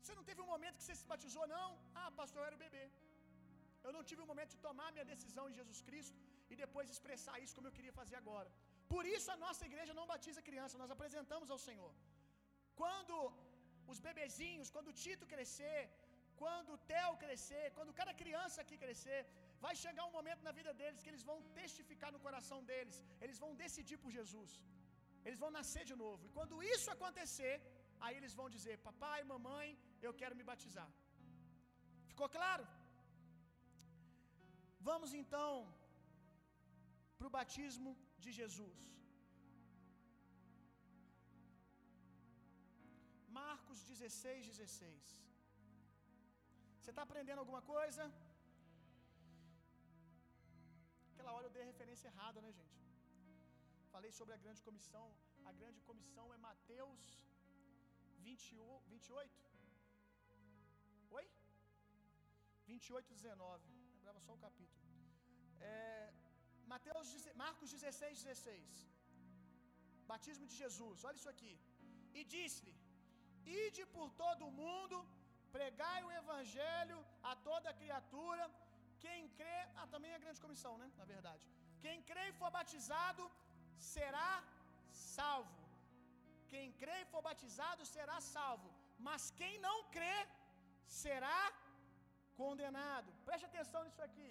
[0.00, 1.68] Você não teve um momento que você se batizou, não?
[2.00, 2.84] Ah, pastor, eu era o bebê.
[3.86, 6.18] Eu não tive um momento de tomar minha decisão em Jesus Cristo
[6.52, 8.50] e depois expressar isso como eu queria fazer agora.
[8.94, 11.92] Por isso a nossa igreja não batiza criança, nós apresentamos ao Senhor.
[12.82, 13.16] Quando
[13.92, 15.80] os bebezinhos, quando o Tito crescer,
[16.42, 19.20] quando o Theo crescer, quando cada criança aqui crescer,
[19.64, 23.38] Vai chegar um momento na vida deles que eles vão testificar no coração deles, eles
[23.44, 24.50] vão decidir por Jesus,
[25.26, 26.22] eles vão nascer de novo.
[26.26, 27.54] E quando isso acontecer,
[28.04, 29.68] aí eles vão dizer: Papai, mamãe,
[30.06, 30.90] eu quero me batizar.
[32.10, 32.66] Ficou claro?
[34.88, 35.50] Vamos então
[37.18, 37.90] para o batismo
[38.24, 38.78] de Jesus.
[43.40, 45.26] Marcos 16, 16.
[46.78, 48.04] Você está aprendendo alguma coisa?
[51.12, 52.75] Aquela hora eu dei a referência errada, né, gente?
[53.96, 55.04] Falei sobre a grande comissão.
[55.50, 57.02] A grande comissão é Mateus
[58.24, 58.56] 20,
[58.88, 59.44] 28.
[61.18, 61.24] Oi?
[62.72, 63.70] 28, 19.
[63.94, 64.82] Lembrava só o capítulo.
[65.70, 65.72] É,
[66.72, 68.84] Mateus, Marcos 16, 16.
[70.12, 71.06] Batismo de Jesus.
[71.08, 71.54] Olha isso aqui.
[72.18, 72.76] E disse-lhe:
[73.64, 74.98] Ide por todo o mundo,
[75.56, 78.46] pregai o evangelho a toda criatura.
[79.06, 80.88] Quem crê, ah, também é grande comissão, né?
[81.02, 81.46] Na verdade.
[81.86, 83.24] Quem crê e for batizado
[83.94, 84.30] será
[84.90, 85.54] salvo.
[86.52, 88.70] Quem crê e for batizado será salvo.
[89.06, 90.16] Mas quem não crê
[91.02, 91.40] será
[92.40, 93.10] condenado.
[93.28, 94.30] Preste atenção nisso aqui.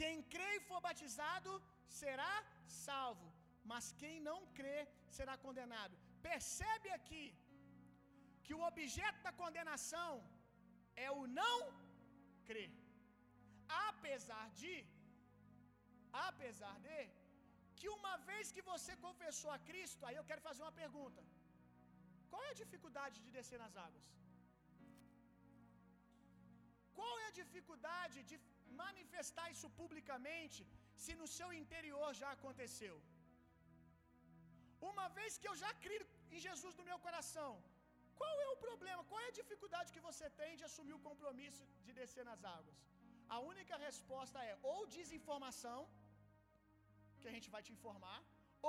[0.00, 1.52] Quem crê e for batizado
[2.00, 2.32] será
[2.84, 3.26] salvo,
[3.70, 4.78] mas quem não crê
[5.16, 5.94] será condenado.
[6.28, 7.24] Percebe aqui
[8.44, 10.12] que o objeto da condenação
[11.06, 11.58] é o não
[12.48, 12.72] crer.
[13.88, 14.72] Apesar de
[16.28, 16.98] apesar de
[17.78, 21.22] que uma vez que você confessou a Cristo, aí eu quero fazer uma pergunta.
[22.30, 24.06] Qual é a dificuldade de descer nas águas?
[26.98, 28.36] Qual é a dificuldade de
[28.82, 30.60] manifestar isso publicamente
[31.04, 32.96] se no seu interior já aconteceu?
[34.90, 36.02] Uma vez que eu já criei
[36.36, 37.50] em Jesus no meu coração,
[38.20, 39.02] qual é o problema?
[39.10, 42.78] Qual é a dificuldade que você tem de assumir o compromisso de descer nas águas?
[43.36, 45.78] A única resposta é ou desinformação,
[47.22, 48.18] que a gente vai te informar,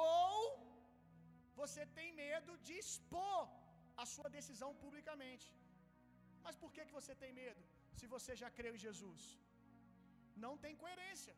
[0.09, 0.39] ou
[1.61, 3.41] você tem medo de expor
[4.03, 5.47] a sua decisão publicamente.
[6.45, 7.63] Mas por que, que você tem medo?
[7.99, 9.23] Se você já creu em Jesus,
[10.43, 11.35] não tem coerência.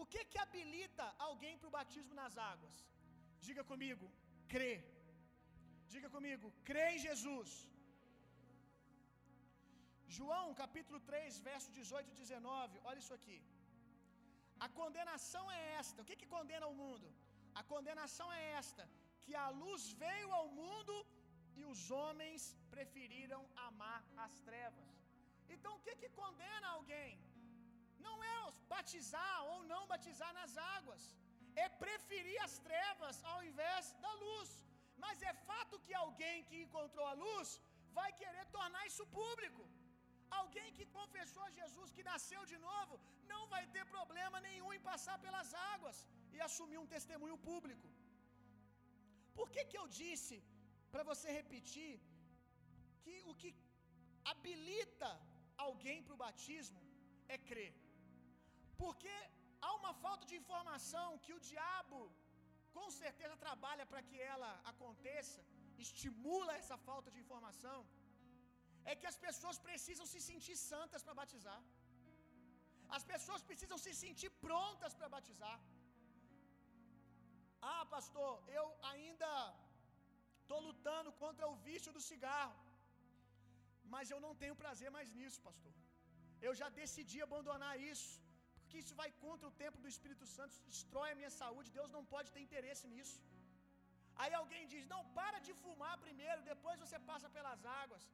[0.00, 2.76] O que que habilita alguém para o batismo nas águas?
[3.46, 4.06] Diga comigo,
[4.54, 4.74] crê.
[5.92, 7.50] Diga comigo, crê em Jesus.
[10.14, 13.38] João capítulo 3, verso 18 e 19, olha isso aqui.
[14.64, 16.00] A condenação é esta.
[16.02, 17.06] O que que condena o mundo?
[17.60, 18.84] A condenação é esta:
[19.24, 20.94] que a luz veio ao mundo
[21.60, 22.42] e os homens
[22.74, 24.90] preferiram amar as trevas.
[25.54, 27.12] Então o que que condena alguém?
[28.06, 28.36] Não é
[28.74, 31.02] batizar ou não batizar nas águas,
[31.64, 34.50] é preferir as trevas ao invés da luz.
[35.04, 37.48] Mas é fato que alguém que encontrou a luz
[37.98, 39.64] vai querer tornar isso público.
[40.40, 42.94] Alguém que confessou a Jesus, que nasceu de novo,
[43.32, 45.98] não vai ter problema nenhum em passar pelas águas
[46.34, 47.88] e assumir um testemunho público.
[49.38, 50.36] Por que, que eu disse,
[50.92, 51.94] para você repetir,
[53.04, 53.50] que o que
[54.32, 55.10] habilita
[55.68, 56.82] alguém para o batismo
[57.34, 57.74] é crer?
[58.82, 59.14] Porque
[59.64, 62.00] há uma falta de informação que o diabo
[62.76, 65.40] com certeza trabalha para que ela aconteça,
[65.84, 67.78] estimula essa falta de informação.
[68.90, 71.60] É que as pessoas precisam se sentir santas para batizar.
[72.96, 75.58] As pessoas precisam se sentir prontas para batizar.
[77.72, 79.30] Ah, pastor, eu ainda
[80.40, 82.58] estou lutando contra o vício do cigarro,
[83.94, 85.74] mas eu não tenho prazer mais nisso, pastor.
[86.46, 88.12] Eu já decidi abandonar isso
[88.66, 91.74] porque isso vai contra o tempo do Espírito Santo, destrói a minha saúde.
[91.78, 93.16] Deus não pode ter interesse nisso.
[94.22, 98.04] Aí alguém diz: Não, para de fumar primeiro, depois você passa pelas águas.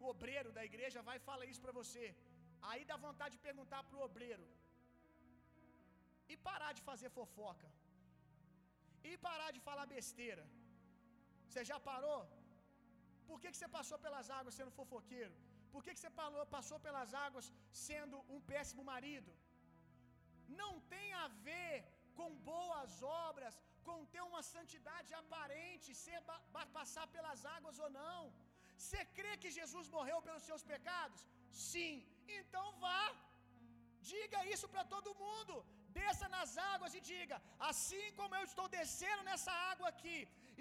[0.00, 2.06] Um obreiro da igreja vai e fala isso para você.
[2.70, 4.46] Aí dá vontade de perguntar para o obreiro:
[6.32, 7.68] E parar de fazer fofoca?
[9.08, 10.44] E parar de falar besteira?
[11.48, 12.22] Você já parou?
[13.28, 15.34] Por que, que você passou pelas águas sendo fofoqueiro?
[15.72, 17.46] Por que, que você falou, passou pelas águas
[17.86, 19.30] sendo um péssimo marido?
[20.60, 21.74] Não tem a ver
[22.18, 22.92] com boas
[23.28, 23.54] obras,
[23.86, 26.20] com ter uma santidade aparente, ser,
[26.78, 28.20] passar pelas águas ou não.
[28.82, 31.22] Você crê que Jesus morreu pelos seus pecados?
[31.70, 31.94] Sim.
[32.38, 33.04] Então vá.
[34.12, 35.54] Diga isso para todo mundo.
[35.98, 37.36] Desça nas águas e diga:
[37.70, 40.18] Assim como eu estou descendo nessa água aqui,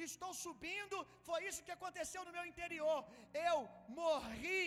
[0.10, 0.98] estou subindo,
[1.28, 3.00] foi isso que aconteceu no meu interior.
[3.50, 3.58] Eu
[4.00, 4.66] morri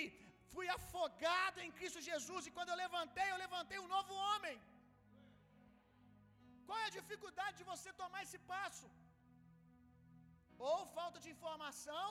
[0.54, 4.56] fui afogado em Cristo Jesus e quando eu levantei, eu levantei um novo homem.
[6.66, 8.88] Qual é a dificuldade de você tomar esse passo?
[10.70, 12.08] Ou falta de informação,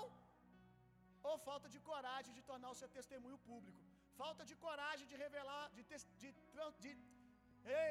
[1.30, 3.82] ou falta de coragem de tornar o seu testemunho público.
[4.22, 5.84] Falta de coragem de revelar, de,
[6.22, 6.30] de,
[6.84, 6.91] de,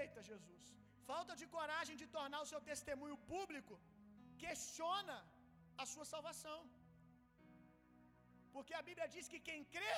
[0.00, 0.64] eita Jesus,
[1.10, 3.74] falta de coragem de tornar o seu testemunho público,
[4.44, 5.18] questiona
[5.82, 6.58] a sua salvação.
[8.54, 9.96] Porque a Bíblia diz que quem crê,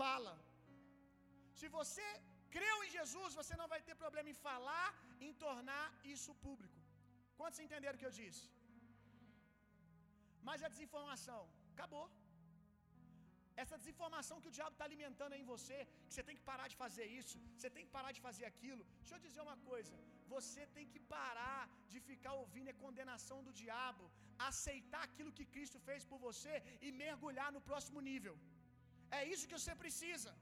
[0.00, 0.34] fala.
[1.58, 2.06] Se você
[2.56, 4.88] creu em Jesus, você não vai ter problema em falar,
[5.26, 6.78] em tornar isso público.
[7.38, 8.44] Quantos entenderam o que eu disse?
[10.48, 11.40] Mas a desinformação,
[11.74, 12.06] acabou.
[13.62, 16.76] Essa desinformação que o diabo está alimentando em você, que você tem que parar de
[16.82, 18.84] fazer isso, você tem que parar de fazer aquilo.
[19.00, 19.94] Deixa eu dizer uma coisa:
[20.34, 24.04] você tem que parar de ficar ouvindo a condenação do diabo,
[24.50, 26.54] aceitar aquilo que Cristo fez por você
[26.86, 28.36] e mergulhar no próximo nível.
[29.18, 30.32] É isso que você precisa.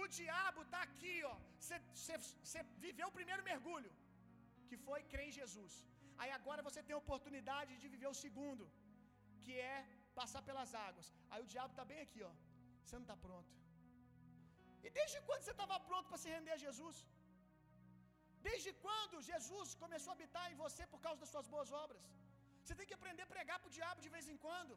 [0.00, 1.36] O diabo está aqui, ó.
[1.64, 3.90] Você viveu o primeiro mergulho,
[4.68, 5.74] que foi crer em Jesus.
[6.22, 8.64] Aí agora você tem a oportunidade de viver o segundo,
[9.44, 9.76] que é
[10.20, 11.06] passar pelas águas.
[11.30, 12.32] Aí o diabo está bem aqui, ó.
[12.84, 13.52] Você não está pronto.
[14.86, 16.96] E desde quando você estava pronto para se render a Jesus?
[18.48, 22.04] Desde quando Jesus começou a habitar em você por causa das suas boas obras?
[22.62, 24.74] Você tem que aprender a pregar para o diabo de vez em quando.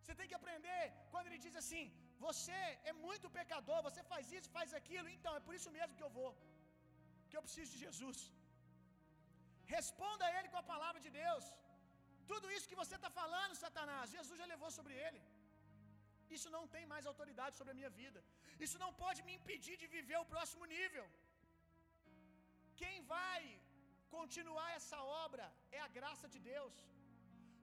[0.00, 0.82] Você tem que aprender
[1.12, 1.84] quando ele diz assim:
[2.26, 2.58] Você
[2.90, 5.08] é muito pecador, você faz isso, faz aquilo.
[5.16, 6.32] Então, é por isso mesmo que eu vou.
[7.30, 8.18] Que eu preciso de Jesus.
[9.76, 11.46] Responda a ele com a palavra de Deus.
[12.32, 15.20] Tudo isso que você está falando, Satanás, Jesus já levou sobre ele.
[16.36, 18.20] Isso não tem mais autoridade sobre a minha vida.
[18.66, 21.06] Isso não pode me impedir de viver o próximo nível.
[22.82, 23.40] Quem vai
[24.16, 25.46] continuar essa obra
[25.78, 26.74] é a graça de Deus.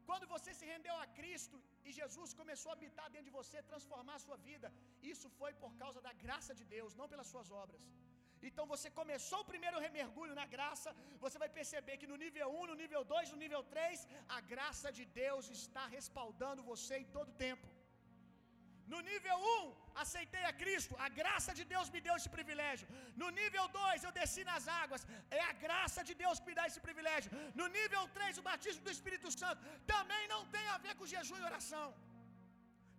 [0.08, 1.58] Quando você se rendeu a Cristo
[1.88, 4.70] e Jesus começou a habitar dentro de você, transformar a sua vida,
[5.14, 7.84] isso foi por causa da graça de Deus, não pelas suas obras.
[8.50, 10.90] Então você começou o primeiro remergulho na graça,
[11.24, 14.08] você vai perceber que no nível 1, no nível 2, no nível 3,
[14.38, 17.68] a graça de Deus está respaldando você em todo tempo.
[18.92, 22.88] No nível 1, aceitei a Cristo, a graça de Deus me deu esse privilégio.
[23.22, 25.04] No nível 2, eu desci nas águas,
[25.40, 27.32] é a graça de Deus que me dá esse privilégio.
[27.62, 29.62] No nível 3, o batismo do Espírito Santo
[29.94, 31.88] também não tem a ver com jejum e oração.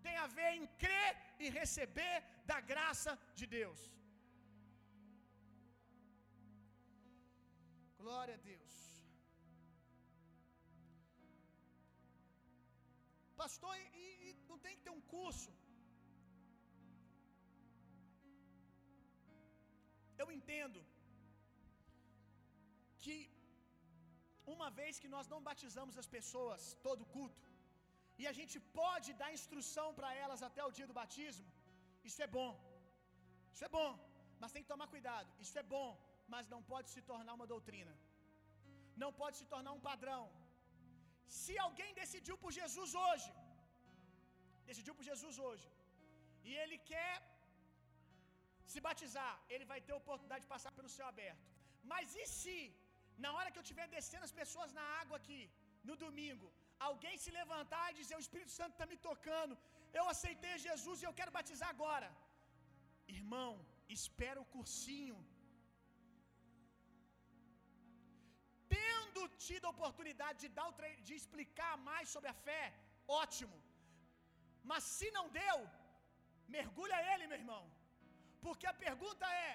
[0.06, 1.12] Tem a ver em crer
[1.44, 2.16] e receber
[2.50, 3.80] da graça de Deus.
[8.02, 8.72] Glória a Deus.
[13.42, 15.50] Pastor, e, e não tem que ter um curso
[20.22, 20.80] Eu entendo
[23.02, 23.16] que
[24.54, 27.42] uma vez que nós não batizamos as pessoas todo culto,
[28.20, 31.48] e a gente pode dar instrução para elas até o dia do batismo,
[32.08, 32.52] isso é bom.
[33.52, 33.90] Isso é bom,
[34.40, 35.28] mas tem que tomar cuidado.
[35.44, 35.88] Isso é bom,
[36.34, 37.94] mas não pode se tornar uma doutrina.
[39.02, 40.24] Não pode se tornar um padrão.
[41.42, 43.30] Se alguém decidiu por Jesus hoje,
[44.70, 45.68] decidiu por Jesus hoje,
[46.48, 47.12] e ele quer
[48.72, 51.44] se batizar, ele vai ter a oportunidade de passar pelo céu aberto.
[51.92, 52.58] Mas e se,
[53.24, 55.42] na hora que eu estiver descendo as pessoas na água aqui,
[55.88, 56.48] no domingo,
[56.88, 59.54] alguém se levantar e dizer: O Espírito Santo está me tocando,
[59.98, 62.08] eu aceitei Jesus e eu quero batizar agora.
[63.18, 63.52] Irmão,
[63.98, 65.18] espera o cursinho.
[68.76, 70.90] Tendo tido a oportunidade de, dar tre...
[71.08, 72.64] de explicar mais sobre a fé,
[73.22, 73.56] ótimo.
[74.70, 75.56] Mas se não deu,
[76.56, 77.62] mergulha ele, meu irmão.
[78.46, 79.52] Porque a pergunta é: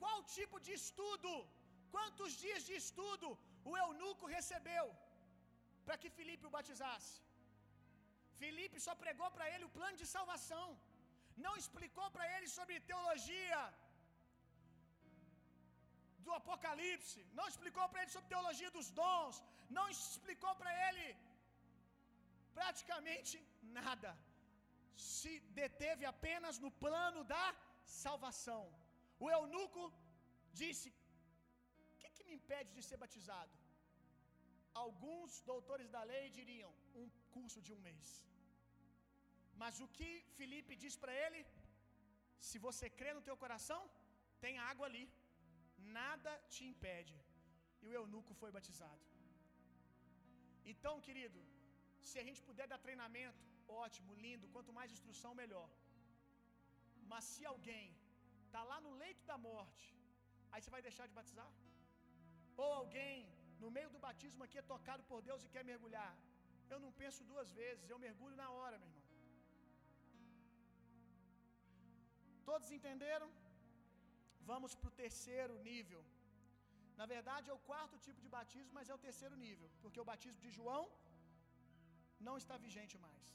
[0.00, 1.32] qual tipo de estudo,
[1.94, 3.28] quantos dias de estudo
[3.70, 4.86] o eunuco recebeu
[5.86, 7.14] para que Filipe o batizasse?
[8.40, 10.66] Filipe só pregou para ele o plano de salvação,
[11.44, 13.60] não explicou para ele sobre teologia
[16.24, 19.36] do Apocalipse, não explicou para ele sobre teologia dos dons,
[19.78, 21.06] não explicou para ele
[22.58, 23.36] praticamente
[23.78, 24.10] nada.
[25.12, 27.46] Se deteve apenas no plano da
[28.02, 28.62] salvação.
[29.24, 29.82] O eunuco
[30.60, 30.88] disse:
[31.92, 33.54] O que, que me impede de ser batizado?
[34.84, 36.72] Alguns doutores da lei diriam:
[37.02, 38.08] um curso de um mês.
[39.62, 41.40] Mas o que Felipe diz para ele?
[42.48, 43.80] Se você crê no teu coração,
[44.44, 45.04] tem água ali,
[46.00, 47.16] nada te impede.
[47.82, 49.04] E o eunuco foi batizado.
[50.72, 51.40] Então, querido,
[52.08, 53.42] se a gente puder dar treinamento,
[53.84, 55.68] ótimo, lindo, quanto mais instrução, melhor.
[57.12, 57.86] Mas se alguém
[58.46, 59.86] está lá no leito da morte,
[60.50, 61.50] aí você vai deixar de batizar?
[62.62, 63.18] Ou alguém
[63.62, 66.12] no meio do batismo aqui é tocado por Deus e quer mergulhar?
[66.72, 69.04] Eu não penso duas vezes, eu mergulho na hora, meu irmão.
[72.50, 73.28] Todos entenderam?
[74.50, 76.02] Vamos para o terceiro nível.
[77.00, 80.08] Na verdade, é o quarto tipo de batismo, mas é o terceiro nível, porque o
[80.12, 80.82] batismo de João
[82.26, 83.26] não está vigente mais.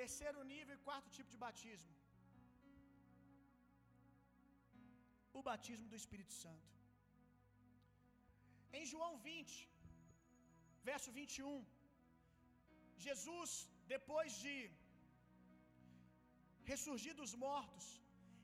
[0.00, 1.92] Terceiro nível e quarto tipo de batismo.
[5.38, 6.70] O batismo do Espírito Santo.
[8.78, 9.52] Em João 20,
[10.90, 11.52] verso 21,
[13.06, 13.52] Jesus,
[13.94, 14.56] depois de
[16.70, 17.86] ressurgir dos mortos,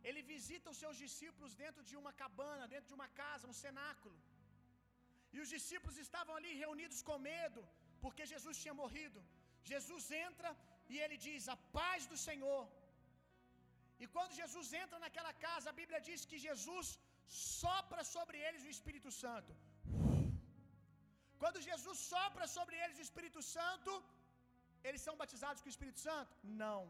[0.08, 4.18] ele visita os seus discípulos dentro de uma cabana, dentro de uma casa, um cenáculo.
[5.34, 7.62] E os discípulos estavam ali reunidos com medo,
[8.04, 9.20] porque Jesus tinha morrido.
[9.72, 10.50] Jesus entra
[10.94, 12.62] e ele diz: A paz do Senhor.
[14.02, 16.86] E quando Jesus entra naquela casa, a Bíblia diz que Jesus
[17.62, 19.52] sopra sobre eles o Espírito Santo.
[21.42, 23.92] Quando Jesus sopra sobre eles o Espírito Santo,
[24.88, 26.32] eles são batizados com o Espírito Santo?
[26.64, 26.80] Não.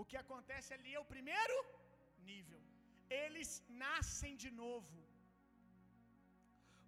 [0.00, 1.56] O que acontece ali é o primeiro
[2.30, 2.60] nível.
[3.22, 3.50] Eles
[3.84, 4.98] nascem de novo.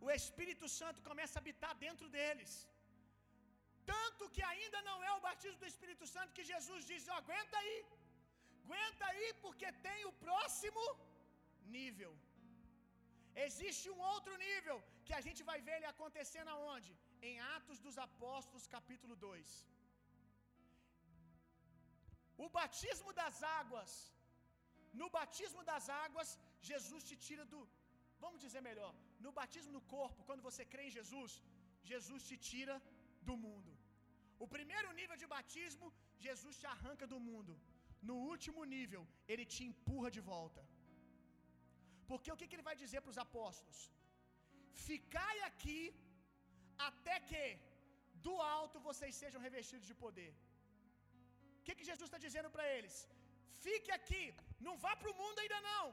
[0.06, 2.52] O Espírito Santo começa a habitar dentro deles.
[3.92, 7.56] Tanto que ainda não é o batismo do Espírito Santo que Jesus diz: oh, aguenta
[7.62, 7.76] aí,
[8.64, 10.84] aguenta aí, porque tem o próximo
[11.78, 12.12] nível.
[13.46, 14.76] Existe um outro nível
[15.06, 16.92] que a gente vai ver ele acontecendo aonde?
[17.28, 19.50] Em Atos dos Apóstolos, capítulo 2.
[22.44, 23.92] O batismo das águas.
[25.00, 26.28] No batismo das águas,
[26.70, 27.60] Jesus te tira do.
[28.24, 28.92] Vamos dizer melhor.
[29.24, 31.32] No batismo no corpo, quando você crê em Jesus,
[31.92, 32.76] Jesus te tira
[33.28, 33.70] do mundo.
[34.44, 35.86] O primeiro nível de batismo,
[36.26, 37.54] Jesus te arranca do mundo.
[38.08, 40.62] No último nível, ele te empurra de volta.
[42.10, 43.80] Porque o que, que ele vai dizer para os apóstolos?
[44.88, 45.80] Ficai aqui
[46.88, 47.44] até que
[48.26, 50.32] do alto vocês sejam revestidos de poder.
[51.58, 52.94] O que, que Jesus está dizendo para eles?
[53.66, 54.24] Fique aqui,
[54.66, 55.84] não vá para o mundo ainda não.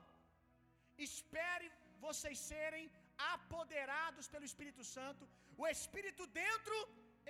[1.07, 1.67] Espere
[2.05, 2.85] vocês serem
[3.33, 5.23] apoderados pelo Espírito Santo.
[5.61, 6.77] O Espírito dentro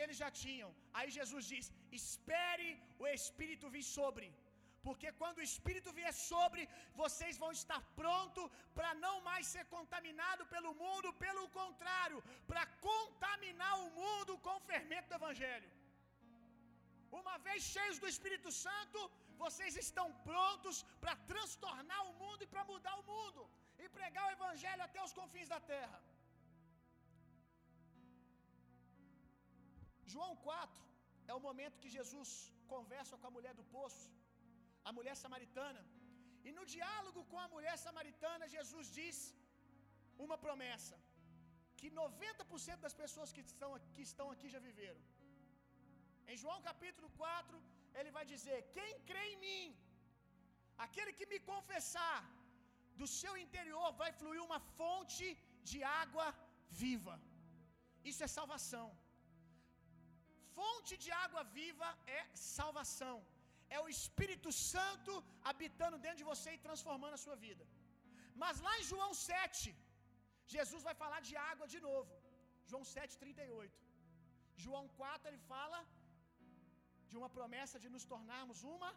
[0.02, 0.70] eles já tinham.
[0.98, 1.66] Aí Jesus diz:
[2.02, 2.70] Espere
[3.04, 4.28] o Espírito vir sobre.
[4.86, 6.62] Porque quando o Espírito vier sobre,
[7.02, 12.20] vocês vão estar prontos para não mais ser contaminado pelo mundo, pelo contrário,
[12.50, 15.70] para contaminar o mundo com o fermento do Evangelho.
[17.20, 19.00] Uma vez cheios do Espírito Santo,
[19.44, 23.44] vocês estão prontos para transtornar o mundo e para mudar o mundo
[23.84, 26.00] e pregar o Evangelho até os confins da terra.
[30.14, 30.84] João 4
[31.32, 32.32] é o momento que Jesus
[32.74, 34.08] conversa com a mulher do poço,
[34.90, 35.82] a mulher samaritana.
[36.48, 39.18] E no diálogo com a mulher samaritana, Jesus diz
[40.26, 40.96] uma promessa
[41.80, 45.02] que 90% das pessoas que estão, que estão aqui já viveram.
[46.32, 47.60] Em João capítulo 4,
[48.00, 49.66] ele vai dizer: Quem crê em mim,
[50.86, 52.20] aquele que me confessar,
[53.00, 55.28] do seu interior vai fluir uma fonte
[55.70, 56.28] de água
[56.84, 57.16] viva.
[58.10, 58.88] Isso é salvação
[60.58, 61.90] fonte de água viva
[62.20, 62.22] é
[62.58, 63.18] salvação.
[63.76, 65.14] É o Espírito Santo
[65.50, 67.66] habitando dentro de você e transformando a sua vida.
[68.44, 69.68] Mas lá em João 7,
[70.56, 72.12] Jesus vai falar de água de novo.
[72.70, 73.84] João 7:38.
[74.66, 75.80] João 4 ele fala
[77.10, 78.92] de uma promessa de nos tornarmos uma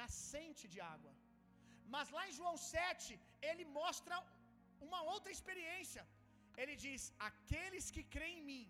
[0.00, 1.12] nascente de água.
[1.94, 3.18] Mas lá em João 7,
[3.50, 4.16] ele mostra
[4.86, 6.02] uma outra experiência.
[6.62, 8.64] Ele diz: Aqueles que creem em mim,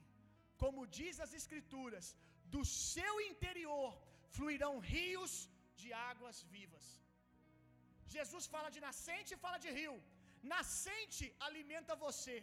[0.63, 2.07] como diz as Escrituras,
[2.55, 3.91] do seu interior
[4.37, 5.33] fluirão rios
[5.81, 6.87] de águas vivas.
[8.17, 9.97] Jesus fala de nascente e fala de rio.
[10.57, 12.37] Nascente alimenta você.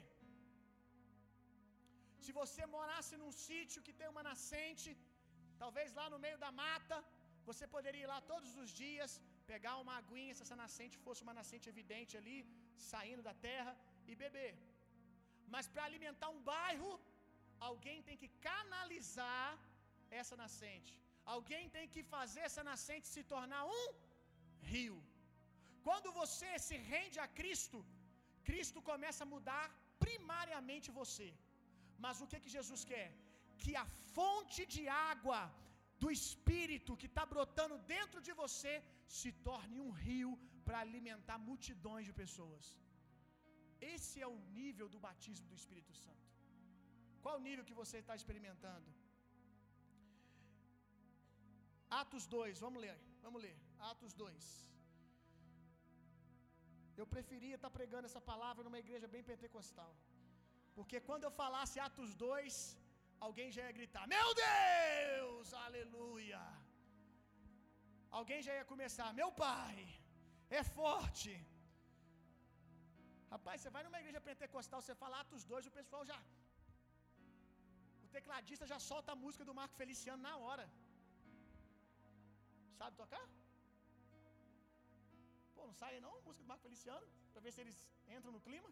[2.24, 4.90] Se você morasse num sítio que tem uma nascente,
[5.64, 6.98] talvez lá no meio da mata,
[7.50, 9.12] você poderia ir lá todos os dias,
[9.54, 12.38] pegar uma aguinha, se essa nascente fosse uma nascente evidente ali,
[12.92, 13.74] saindo da terra,
[14.10, 14.54] e beber.
[15.54, 16.92] Mas para alimentar um bairro,
[17.70, 19.48] alguém tem que canalizar
[20.20, 20.94] essa nascente.
[21.36, 23.86] Alguém tem que fazer essa nascente se tornar um
[24.74, 24.98] rio.
[25.88, 27.80] Quando você se rende a Cristo,
[28.50, 29.66] Cristo começa a mudar
[30.06, 31.30] primariamente você.
[32.04, 33.10] Mas o que que Jesus quer?
[33.64, 34.84] Que a fonte de
[35.14, 35.40] água
[36.02, 38.74] do Espírito que está brotando dentro de você
[39.20, 40.32] se torne um rio
[40.66, 42.66] para alimentar multidões de pessoas.
[43.94, 46.28] Esse é o nível do batismo do Espírito Santo.
[47.24, 48.90] Qual o nível que você está experimentando?
[52.00, 53.56] Atos 2, vamos ler, vamos ler.
[53.92, 54.46] Atos 2.
[57.00, 59.92] Eu preferia estar pregando essa palavra numa igreja bem pentecostal.
[60.78, 62.54] Porque quando eu falasse Atos 2,
[63.28, 66.42] alguém já ia gritar: Meu Deus, aleluia!
[68.20, 69.78] Alguém já ia começar: Meu pai,
[70.60, 71.34] é forte.
[73.34, 76.20] Rapaz, você vai numa igreja pentecostal, você fala Atos 2, o pessoal já.
[78.06, 80.66] O tecladista já solta a música do Marco Feliciano na hora.
[82.80, 83.26] Sabe tocar?
[85.56, 86.16] Pô, não sai não?
[86.28, 87.80] Música do Marco Feliciano, para ver se eles
[88.16, 88.70] entram no clima.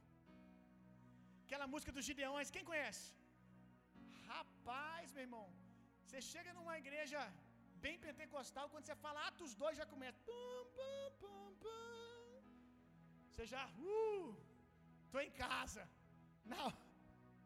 [1.46, 3.06] Aquela música dos Gideões, quem conhece?
[4.32, 5.46] Rapaz, meu irmão,
[6.06, 7.20] você chega numa igreja
[7.86, 10.20] bem pentecostal, quando você fala Atos 2 já começa.
[10.30, 12.30] Pum, pum, pum, pum.
[13.32, 14.30] Você já, uh,
[15.12, 15.84] tô em casa.
[16.52, 16.62] Na,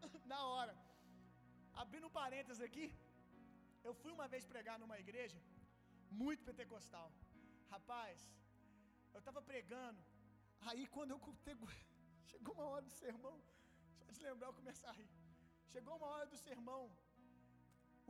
[0.34, 0.76] na hora.
[1.84, 2.86] Abrindo parênteses aqui,
[3.88, 5.40] eu fui uma vez pregar numa igreja
[6.22, 7.08] muito pentecostal.
[7.76, 8.18] Rapaz,
[9.16, 10.02] eu tava pregando,
[10.70, 11.20] aí quando eu
[12.32, 13.38] chegou uma hora do sermão,
[14.04, 15.12] só de lembrar eu começar a rir.
[15.74, 16.84] Chegou uma hora do sermão,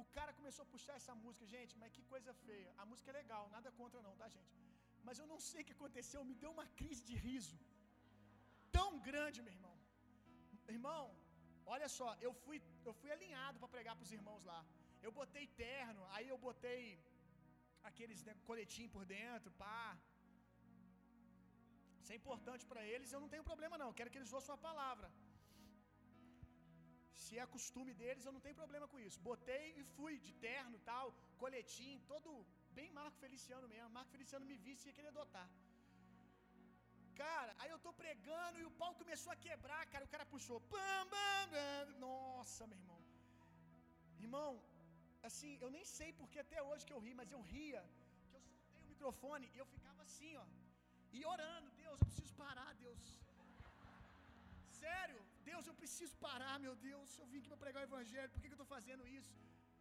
[0.01, 2.71] o cara começou a puxar essa música, gente, mas que coisa feia.
[2.81, 4.53] A música é legal, nada contra não, tá, gente?
[5.07, 7.57] Mas eu não sei o que aconteceu, me deu uma crise de riso
[8.77, 9.75] tão grande, meu irmão.
[10.77, 11.03] Irmão,
[11.73, 14.61] olha só, eu fui, eu fui alinhado para pregar para os irmãos lá.
[15.05, 16.81] Eu botei terno, aí eu botei
[17.89, 19.97] aqueles coletinho por dentro, pá.
[21.99, 23.91] Isso é importante para eles, eu não tenho problema não.
[23.97, 25.09] Quero que eles ouçam a palavra.
[27.23, 29.19] Se é costume deles, eu não tenho problema com isso.
[29.29, 31.07] Botei e fui de terno, tal,
[31.43, 32.29] coletinho, todo
[32.77, 33.95] bem Marco Feliciano mesmo.
[33.97, 35.47] Marco Feliciano me visse e ia querer adotar.
[37.21, 40.05] Cara, aí eu tô pregando e o pau começou a quebrar, cara.
[40.05, 40.59] O cara puxou.
[40.73, 41.99] Bam, bam, bam.
[42.05, 43.01] Nossa, meu irmão.
[44.25, 44.51] Irmão,
[45.29, 47.81] assim, eu nem sei porque até hoje que eu ri, mas eu ria.
[48.29, 50.45] Que eu soltei o microfone e eu ficava assim, ó.
[51.17, 53.03] E orando, Deus, eu preciso parar, Deus.
[54.81, 55.19] Sério,
[55.49, 57.09] Deus, eu preciso parar, meu Deus.
[57.21, 59.33] Eu vim aqui para pregar o Evangelho, por que, que eu estou fazendo isso?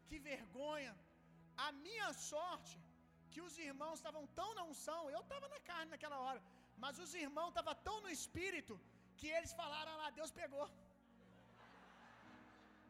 [0.09, 0.95] Que vergonha.
[1.67, 2.77] A minha sorte,
[3.33, 6.41] que os irmãos estavam tão na unção, eu estava na carne naquela hora,
[6.83, 8.75] mas os irmãos estavam tão no espírito,
[9.19, 10.67] que eles falaram lá, Deus pegou.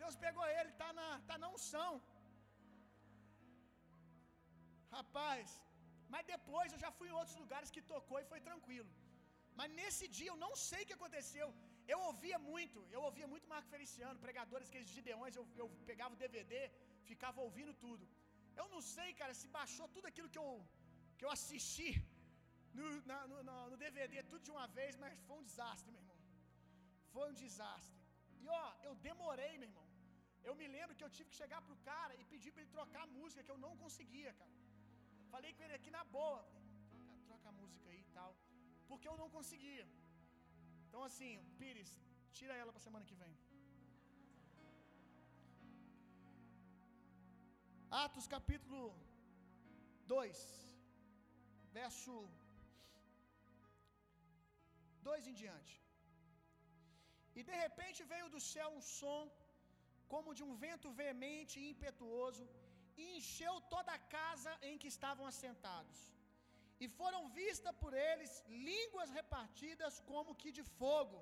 [0.03, 1.91] Deus pegou ele, está na, tá na unção.
[4.97, 5.47] Rapaz,
[6.13, 8.91] mas depois eu já fui em outros lugares que tocou e foi tranquilo.
[9.59, 11.49] Mas nesse dia eu não sei o que aconteceu.
[11.93, 16.21] Eu ouvia muito, eu ouvia muito Marco Feliciano, pregadores, aqueles gideões, eu, eu pegava o
[16.25, 16.57] DVD,
[17.11, 18.05] ficava ouvindo tudo.
[18.61, 20.51] Eu não sei, cara, se baixou tudo aquilo que eu,
[21.19, 21.91] que eu assisti
[22.79, 23.39] no, na, no,
[23.73, 26.19] no DVD, tudo de uma vez, mas foi um desastre, meu irmão.
[27.15, 27.99] Foi um desastre.
[28.43, 29.89] E ó, eu demorei, meu irmão.
[30.49, 33.03] Eu me lembro que eu tive que chegar pro cara e pedir para ele trocar
[33.05, 34.53] a música, que eu não conseguia, cara.
[35.35, 36.41] Falei com ele aqui na boa.
[36.93, 38.33] Troca, troca a música aí e tal.
[38.89, 39.87] Porque eu não conseguia.
[40.87, 41.93] Então, assim, Pires,
[42.39, 43.35] tira ela para semana que vem.
[48.05, 48.83] Atos capítulo
[50.13, 50.39] 2,
[51.79, 52.15] verso
[55.09, 55.75] 2 em diante.
[57.39, 59.23] E de repente veio do céu um som,
[60.13, 62.45] como de um vento veemente e impetuoso,
[63.01, 65.99] e encheu toda a casa em que estavam assentados.
[66.83, 68.33] E foram vistas por eles
[68.71, 71.19] línguas repartidas como que de fogo.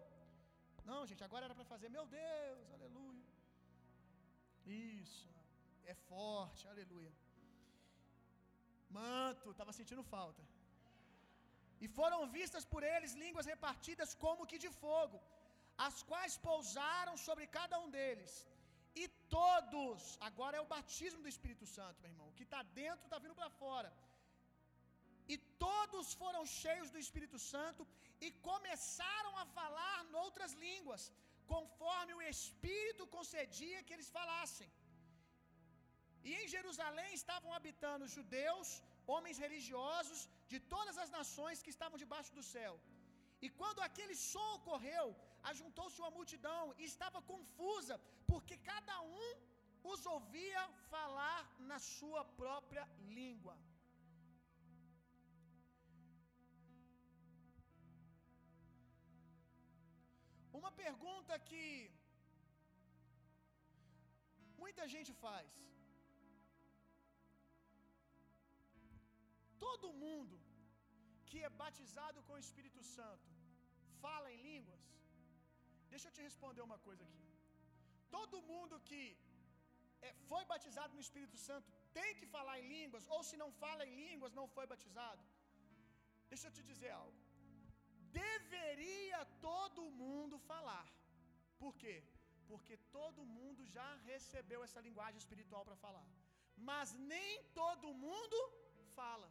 [0.91, 3.27] Não, gente, agora era para fazer, meu Deus, aleluia.
[4.67, 5.29] Isso,
[5.93, 7.13] é forte, aleluia.
[8.99, 10.43] Manto, estava sentindo falta.
[11.85, 15.19] E foram vistas por eles línguas repartidas como que de fogo,
[15.89, 18.33] as quais pousaram sobre cada um deles.
[19.03, 19.05] E
[19.39, 22.29] todos, agora é o batismo do Espírito Santo, meu irmão.
[22.29, 23.91] O que está dentro está vindo para fora.
[25.33, 27.83] E todos foram cheios do Espírito Santo
[28.27, 31.03] e começaram a falar noutras línguas,
[31.53, 34.69] conforme o Espírito concedia que eles falassem.
[36.29, 38.69] E em Jerusalém estavam habitando judeus,
[39.15, 40.21] homens religiosos
[40.53, 42.75] de todas as nações que estavam debaixo do céu.
[43.45, 45.07] E quando aquele som ocorreu,
[45.51, 47.97] ajuntou-se uma multidão e estava confusa,
[48.31, 49.29] porque cada um
[49.93, 50.63] os ouvia
[50.93, 52.85] falar na sua própria
[53.19, 53.57] língua.
[60.61, 61.65] Uma pergunta que
[64.63, 65.51] muita gente faz.
[69.67, 70.37] Todo mundo
[71.29, 73.29] que é batizado com o Espírito Santo
[74.05, 74.85] fala em línguas?
[75.93, 77.27] Deixa eu te responder uma coisa aqui.
[78.17, 79.03] Todo mundo que
[80.07, 81.69] é, foi batizado no Espírito Santo
[81.99, 85.23] tem que falar em línguas, ou se não fala em línguas, não foi batizado?
[86.33, 87.19] Deixa eu te dizer algo.
[88.25, 90.87] Deveria todo mundo falar.
[91.63, 91.97] Por quê?
[92.51, 96.07] Porque todo mundo já recebeu essa linguagem espiritual para falar.
[96.71, 98.39] Mas nem todo mundo
[98.99, 99.29] fala.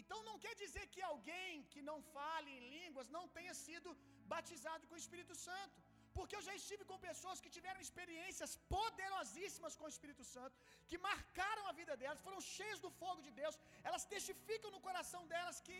[0.00, 3.90] Então não quer dizer que alguém que não fale em línguas não tenha sido
[4.34, 5.78] batizado com o Espírito Santo.
[6.18, 10.56] Porque eu já estive com pessoas que tiveram experiências poderosíssimas com o Espírito Santo,
[10.88, 13.56] que marcaram a vida delas, foram cheias do fogo de Deus.
[13.88, 15.78] Elas testificam no coração delas que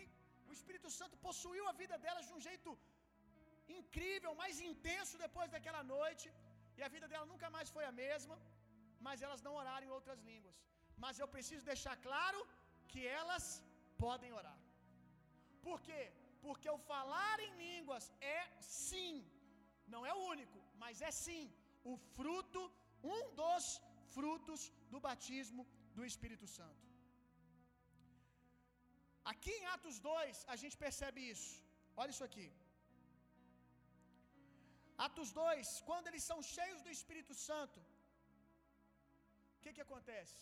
[0.49, 2.71] o Espírito Santo possuiu a vida delas de um jeito
[3.79, 6.27] incrível, mais intenso depois daquela noite,
[6.77, 8.35] e a vida dela nunca mais foi a mesma,
[9.07, 10.57] mas elas não oraram em outras línguas.
[11.03, 12.39] Mas eu preciso deixar claro
[12.91, 13.45] que elas
[14.03, 14.59] podem orar.
[15.67, 16.01] Por quê?
[16.45, 18.05] Porque o falar em línguas
[18.37, 19.13] é sim,
[19.93, 21.43] não é o único, mas é sim
[21.91, 22.61] o fruto,
[23.15, 23.65] um dos
[24.15, 24.61] frutos
[24.91, 25.63] do batismo
[25.97, 26.85] do Espírito Santo.
[29.31, 31.51] Aqui em Atos 2, a gente percebe isso.
[32.01, 32.47] Olha isso aqui.
[35.07, 37.79] Atos 2, quando eles são cheios do Espírito Santo,
[39.55, 40.39] o que que acontece?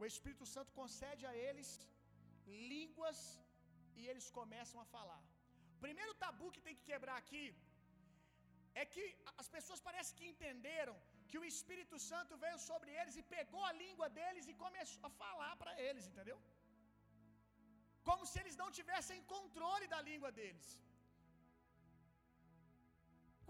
[0.00, 1.68] O Espírito Santo concede a eles
[2.74, 3.18] línguas
[3.98, 5.22] e eles começam a falar.
[5.86, 7.44] Primeiro tabu que tem que quebrar aqui
[8.80, 9.04] é que
[9.42, 10.96] as pessoas parecem que entenderam
[11.30, 15.16] que o Espírito Santo veio sobre eles e pegou a língua deles e começou a
[15.22, 16.38] falar para eles, entendeu?
[18.08, 20.68] Como se eles não tivessem controle da língua deles.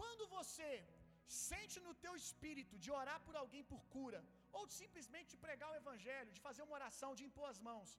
[0.01, 0.71] Quando você
[1.49, 4.21] sente no teu espírito de orar por alguém por cura,
[4.57, 7.91] ou de simplesmente de pregar o evangelho, de fazer uma oração, de impor as mãos,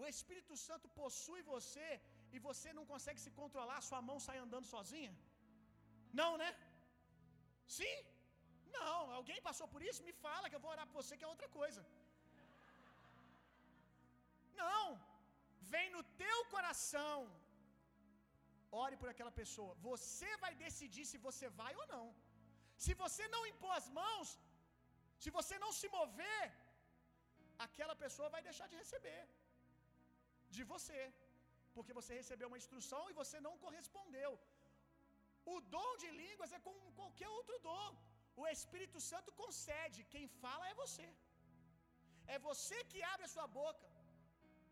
[0.00, 1.88] o Espírito Santo possui você
[2.34, 5.12] e você não consegue se controlar, sua mão sai andando sozinha?
[6.20, 6.48] Não, né?
[7.76, 7.96] Sim?
[8.76, 10.06] Não, alguém passou por isso?
[10.08, 11.82] Me fala que eu vou orar por você, que é outra coisa.
[14.62, 14.84] Não,
[15.74, 17.16] vem no teu coração.
[18.84, 19.72] Ore por aquela pessoa.
[19.90, 22.06] Você vai decidir se você vai ou não.
[22.84, 24.28] Se você não impor as mãos,
[25.22, 26.44] se você não se mover,
[27.66, 29.22] aquela pessoa vai deixar de receber
[30.56, 31.00] de você,
[31.74, 34.30] porque você recebeu uma instrução e você não correspondeu.
[35.52, 37.88] O dom de línguas é como qualquer outro dom.
[38.40, 41.08] O Espírito Santo concede, quem fala é você.
[42.34, 43.86] É você que abre a sua boca.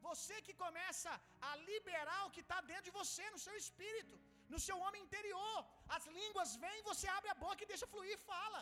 [0.08, 1.12] Você que começa
[1.48, 4.14] a liberar o que está dentro de você, no seu espírito,
[4.52, 5.58] no seu homem interior.
[5.96, 8.60] As línguas vêm, você abre a boca e deixa fluir e fala.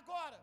[0.00, 0.38] Agora,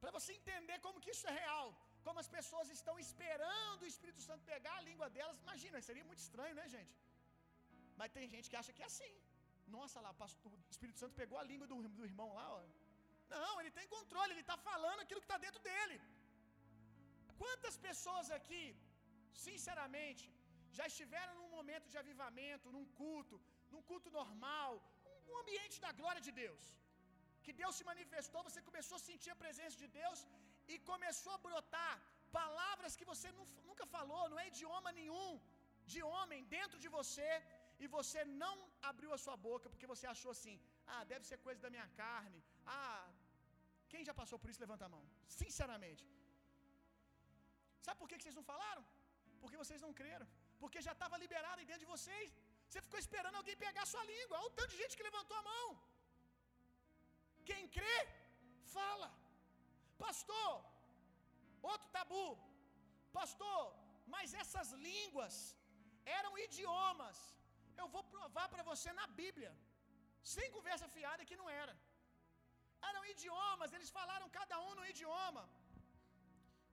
[0.00, 1.66] para você entender como que isso é real,
[2.06, 6.24] como as pessoas estão esperando o Espírito Santo pegar a língua delas, imagina, seria muito
[6.26, 6.94] estranho, né, gente?
[7.98, 9.12] Mas tem gente que acha que é assim.
[9.76, 12.60] Nossa, lá, o Espírito Santo pegou a língua do, do irmão lá, ó.
[13.34, 15.96] Não, ele tem controle, ele está falando aquilo que está dentro dele.
[17.42, 18.64] Quantas pessoas aqui,
[19.46, 20.24] sinceramente,
[20.78, 23.36] já estiveram num momento de avivamento, num culto,
[23.72, 24.72] num culto normal,
[25.30, 26.64] um ambiente da glória de Deus?
[27.44, 30.20] Que Deus se manifestou, você começou a sentir a presença de Deus
[30.72, 31.94] e começou a brotar
[32.40, 33.28] palavras que você
[33.68, 35.30] nunca falou, não é idioma nenhum
[35.92, 37.30] de homem dentro de você,
[37.82, 38.54] e você não
[38.90, 40.56] abriu a sua boca porque você achou assim:
[40.94, 42.40] ah, deve ser coisa da minha carne.
[42.78, 43.06] Ah,
[43.92, 45.04] quem já passou por isso, levanta a mão.
[45.40, 46.04] Sinceramente.
[47.86, 48.84] Sabe por que vocês não falaram?
[49.42, 50.28] Porque vocês não creram.
[50.62, 52.30] Porque já estava liberado aí dentro de vocês.
[52.68, 54.38] Você ficou esperando alguém pegar a sua língua.
[54.38, 55.66] Olha o tanto de gente que levantou a mão.
[57.50, 57.96] Quem crê,
[58.76, 59.08] fala.
[60.04, 60.52] Pastor,
[61.72, 62.28] outro tabu.
[63.18, 63.62] Pastor,
[64.14, 65.34] mas essas línguas
[66.18, 67.18] eram idiomas.
[67.82, 69.52] Eu vou provar para você na Bíblia.
[70.34, 71.74] Sem conversa fiada que não era.
[72.90, 75.44] Eram idiomas, eles falaram cada um no idioma.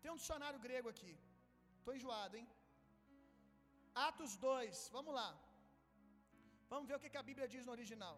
[0.02, 1.14] Tem um dicionário grego aqui.
[1.80, 2.48] Estou enjoado, hein?
[4.08, 5.30] Atos 2, vamos lá.
[6.74, 8.18] Vamos ver o que a Bíblia diz no original.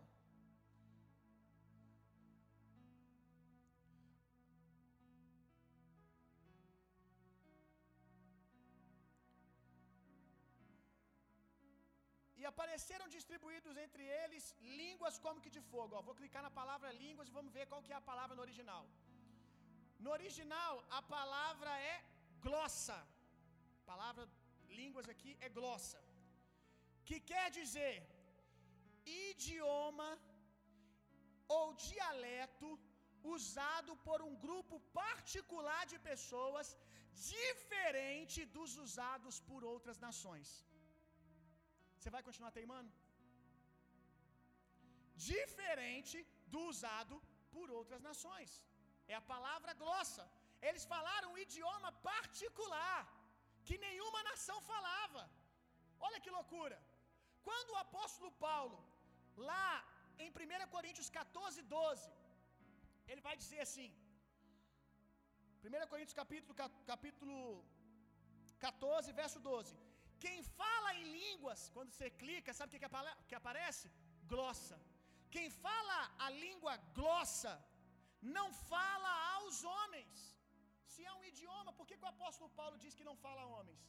[12.73, 14.43] Apareceram distribuídos entre eles
[14.81, 15.95] línguas como que de fogo.
[15.97, 18.43] Ó, vou clicar na palavra línguas e vamos ver qual que é a palavra no
[18.45, 18.83] original.
[20.05, 21.95] No original, a palavra é
[22.45, 22.97] glossa.
[23.81, 24.23] A palavra
[24.79, 26.01] línguas aqui é glossa.
[27.07, 27.95] Que quer dizer
[29.29, 30.09] idioma
[31.57, 32.69] ou dialeto
[33.35, 36.69] usado por um grupo particular de pessoas
[37.33, 40.51] diferente dos usados por outras nações.
[42.03, 42.91] Você vai continuar teimando?
[45.29, 46.17] Diferente
[46.53, 47.15] do usado
[47.53, 48.51] por outras nações.
[49.11, 50.23] É a palavra glossa.
[50.69, 52.99] Eles falaram um idioma particular
[53.67, 55.21] que nenhuma nação falava.
[56.07, 56.77] Olha que loucura.
[57.47, 58.77] Quando o apóstolo Paulo,
[59.49, 59.71] lá
[60.23, 62.11] em 1 Coríntios 14, 12,
[63.11, 63.89] ele vai dizer assim:
[65.63, 66.53] 1 Coríntios capítulo,
[66.93, 67.37] capítulo
[68.67, 69.73] 14, verso 12.
[70.23, 72.89] Quem fala em línguas, quando você clica, sabe o que,
[73.29, 73.87] que aparece?
[74.33, 74.77] Glossa.
[75.35, 77.53] Quem fala a língua glossa
[78.37, 80.19] não fala aos homens.
[80.93, 83.51] Se é um idioma, por que, que o apóstolo Paulo diz que não fala a
[83.55, 83.83] homens?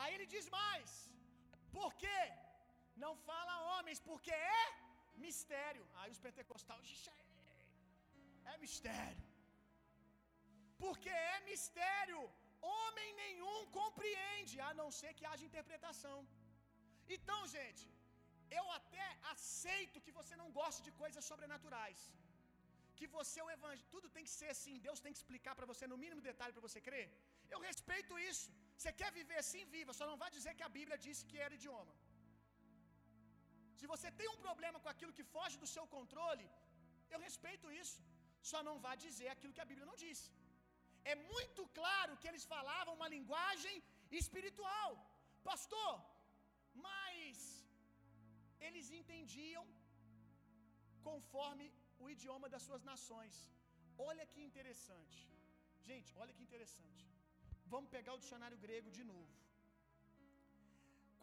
[0.00, 0.90] Aí ele diz mais:
[1.78, 2.20] por quê?
[3.04, 4.62] Não fala a homens, porque é
[5.26, 5.84] mistério.
[6.00, 9.26] Aí os pentecostais, é, é mistério.
[10.84, 12.20] Porque é mistério.
[12.76, 16.18] Homem nenhum compreende, a não ser que haja interpretação.
[17.16, 17.84] Então, gente,
[18.58, 22.00] eu até aceito que você não goste de coisas sobrenaturais.
[22.98, 25.86] Que você o evangelho, tudo tem que ser assim, Deus tem que explicar para você
[25.92, 27.06] no mínimo detalhe para você crer.
[27.54, 28.48] Eu respeito isso.
[28.78, 31.58] Você quer viver assim, viva, só não vai dizer que a Bíblia disse que era
[31.60, 31.94] idioma.
[33.78, 36.46] Se você tem um problema com aquilo que foge do seu controle,
[37.14, 37.98] eu respeito isso.
[38.50, 40.26] Só não vá dizer aquilo que a Bíblia não disse.
[41.12, 43.76] É muito claro que eles falavam uma linguagem
[44.20, 44.90] espiritual.
[45.50, 45.94] Pastor,
[46.86, 47.38] mas
[48.66, 49.64] eles entendiam
[51.08, 51.66] conforme
[52.02, 53.36] o idioma das suas nações.
[54.10, 55.20] Olha que interessante.
[55.88, 57.04] Gente, olha que interessante.
[57.72, 59.34] Vamos pegar o dicionário grego de novo.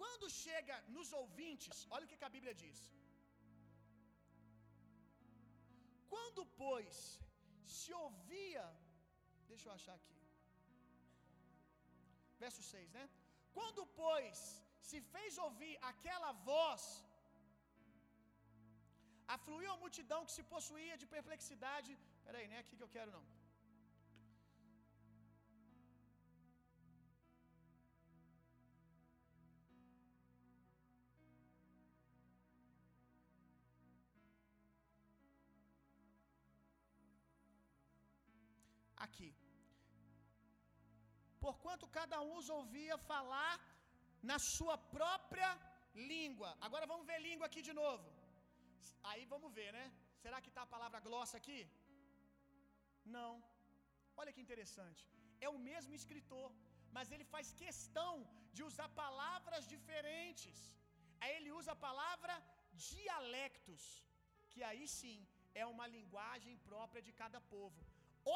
[0.02, 2.80] Quando chega nos ouvintes, olha o que a Bíblia diz.
[6.12, 6.98] Quando, pois,
[7.78, 8.66] se ouvia,
[9.52, 10.18] deixa eu achar aqui.
[12.44, 13.06] Verso 6, né?
[13.58, 14.38] Quando, pois,
[14.90, 16.84] se fez ouvir aquela voz,
[19.36, 21.92] afluiu a multidão que se possuía de perplexidade.
[22.28, 23.26] Peraí, nem é aqui que eu quero não.
[41.80, 43.56] Porquanto cada um os ouvia falar
[44.30, 45.50] na sua própria
[46.14, 46.50] língua.
[46.66, 48.08] Agora vamos ver língua aqui de novo.
[49.10, 49.86] Aí vamos ver, né?
[50.24, 51.60] Será que está a palavra glossa aqui?
[53.18, 53.32] Não.
[54.22, 55.04] Olha que interessante.
[55.46, 56.50] É o mesmo escritor,
[56.96, 58.14] mas ele faz questão
[58.56, 60.60] de usar palavras diferentes.
[61.22, 62.36] Aí ele usa a palavra
[62.92, 63.84] dialectos,
[64.52, 65.18] que aí sim
[65.62, 67.82] é uma linguagem própria de cada povo.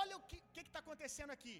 [0.01, 1.57] Olha o que está acontecendo aqui.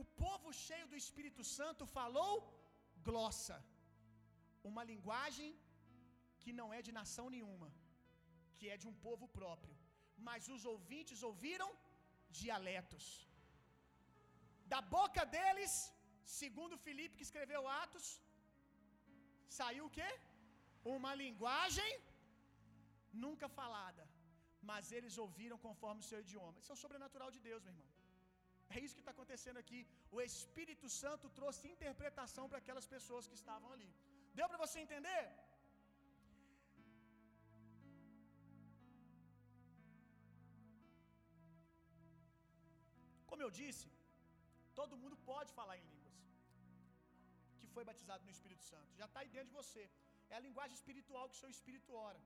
[0.00, 2.34] O povo cheio do Espírito Santo falou
[3.08, 3.56] glossa,
[4.70, 5.50] uma linguagem
[6.42, 7.68] que não é de nação nenhuma,
[8.58, 9.76] que é de um povo próprio.
[10.28, 11.68] Mas os ouvintes ouviram
[12.40, 13.06] dialetos.
[14.72, 15.72] Da boca deles,
[16.40, 18.06] segundo Filipe que escreveu Atos,
[19.58, 20.10] saiu o quê?
[20.96, 21.90] Uma linguagem
[23.24, 24.04] nunca falada,
[24.70, 26.58] mas eles ouviram conforme o seu idioma.
[26.60, 27.91] Isso é o sobrenatural de Deus, meu irmão.
[28.74, 29.80] É isso que está acontecendo aqui.
[30.16, 33.90] O Espírito Santo trouxe interpretação para aquelas pessoas que estavam ali.
[34.38, 35.22] Deu para você entender?
[43.30, 43.88] Como eu disse,
[44.80, 46.18] todo mundo pode falar em línguas.
[47.60, 48.90] Que foi batizado no Espírito Santo.
[49.00, 49.84] Já está aí dentro de você.
[50.32, 52.20] É a linguagem espiritual que o seu espírito ora.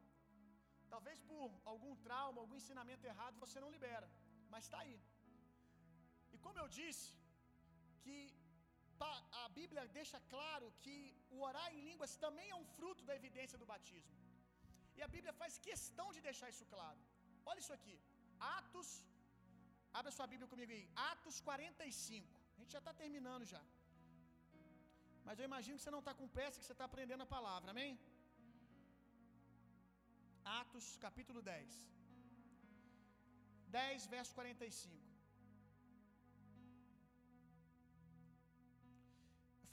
[0.95, 4.09] Talvez por algum trauma, algum ensinamento errado, você não libera.
[4.53, 4.97] Mas está aí.
[6.47, 7.07] Como eu disse,
[8.05, 8.19] que
[9.45, 10.97] a Bíblia deixa claro que
[11.35, 14.17] o orar em línguas também é um fruto da evidência do batismo.
[14.99, 17.01] E a Bíblia faz questão de deixar isso claro.
[17.51, 17.97] Olha isso aqui.
[18.59, 18.91] Atos
[19.99, 20.85] Abra sua Bíblia comigo aí.
[21.11, 22.41] Atos 45.
[22.55, 23.63] A gente já está terminando já.
[25.27, 27.71] Mas eu imagino que você não está com pressa, que você está aprendendo a palavra.
[27.75, 27.93] Amém?
[30.61, 31.79] Atos capítulo 10.
[33.79, 35.16] 10, verso 45.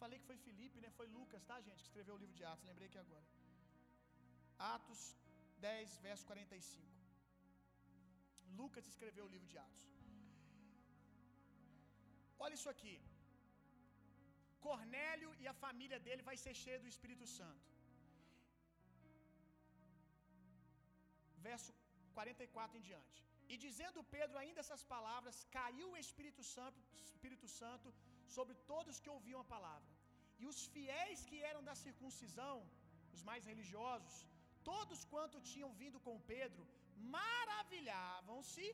[0.04, 0.90] Falei que foi Felipe, né?
[1.00, 1.82] Foi Lucas, tá, gente?
[1.82, 2.70] Que escreveu o livro de Atos.
[2.72, 3.28] Lembrei aqui agora.
[4.76, 5.02] Atos
[5.68, 6.94] 10, verso 45.
[8.60, 9.86] Lucas escreveu o livro de Atos.
[12.46, 12.96] Olha isso aqui.
[14.68, 17.68] Cornélio e a família dele vai ser cheio do Espírito Santo.
[21.50, 21.72] Verso
[22.20, 23.22] 44 em diante.
[23.54, 26.80] E dizendo Pedro ainda essas palavras, caiu o Espírito Santo,
[27.10, 27.90] Espírito Santo
[28.36, 29.93] sobre todos que ouviam a palavra.
[30.42, 32.56] E os fiéis que eram da circuncisão,
[33.16, 34.16] os mais religiosos,
[34.72, 36.64] todos quanto tinham vindo com Pedro,
[37.18, 38.68] maravilhavam-se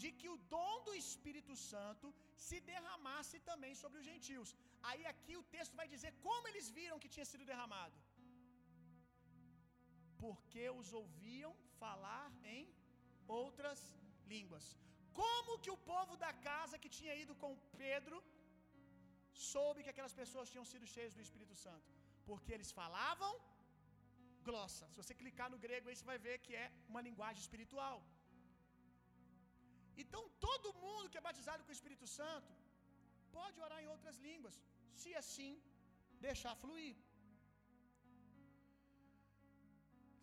[0.00, 2.08] de que o dom do Espírito Santo
[2.46, 4.50] se derramasse também sobre os gentios.
[4.88, 7.96] Aí aqui o texto vai dizer como eles viram que tinha sido derramado.
[10.24, 12.26] Porque os ouviam falar
[12.56, 12.64] em
[13.40, 13.80] outras
[14.32, 14.66] línguas.
[15.20, 18.18] Como que o povo da casa que tinha ido com Pedro
[19.52, 21.88] soube que aquelas pessoas tinham sido cheias do Espírito Santo?
[22.28, 23.32] Porque eles falavam
[24.48, 24.84] glossa.
[24.92, 27.96] Se você clicar no grego aí, você vai ver que é uma linguagem espiritual.
[30.02, 32.52] Então, todo mundo que é batizado com o Espírito Santo
[33.38, 34.56] pode orar em outras línguas,
[35.02, 35.52] se assim
[36.26, 36.96] deixar fluir.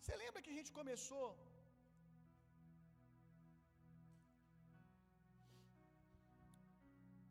[0.00, 1.28] Você lembra que a gente começou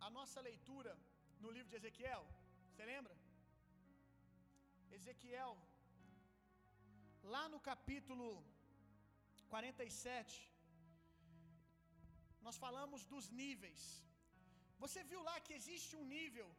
[0.05, 0.93] a nossa leitura
[1.45, 2.23] no livro de Ezequiel?
[2.69, 3.15] Você lembra?
[4.97, 5.53] Ezequiel,
[7.33, 8.27] lá no capítulo
[9.53, 10.35] 47,
[12.45, 13.83] nós falamos dos níveis.
[14.83, 16.49] Você viu lá que existe um nível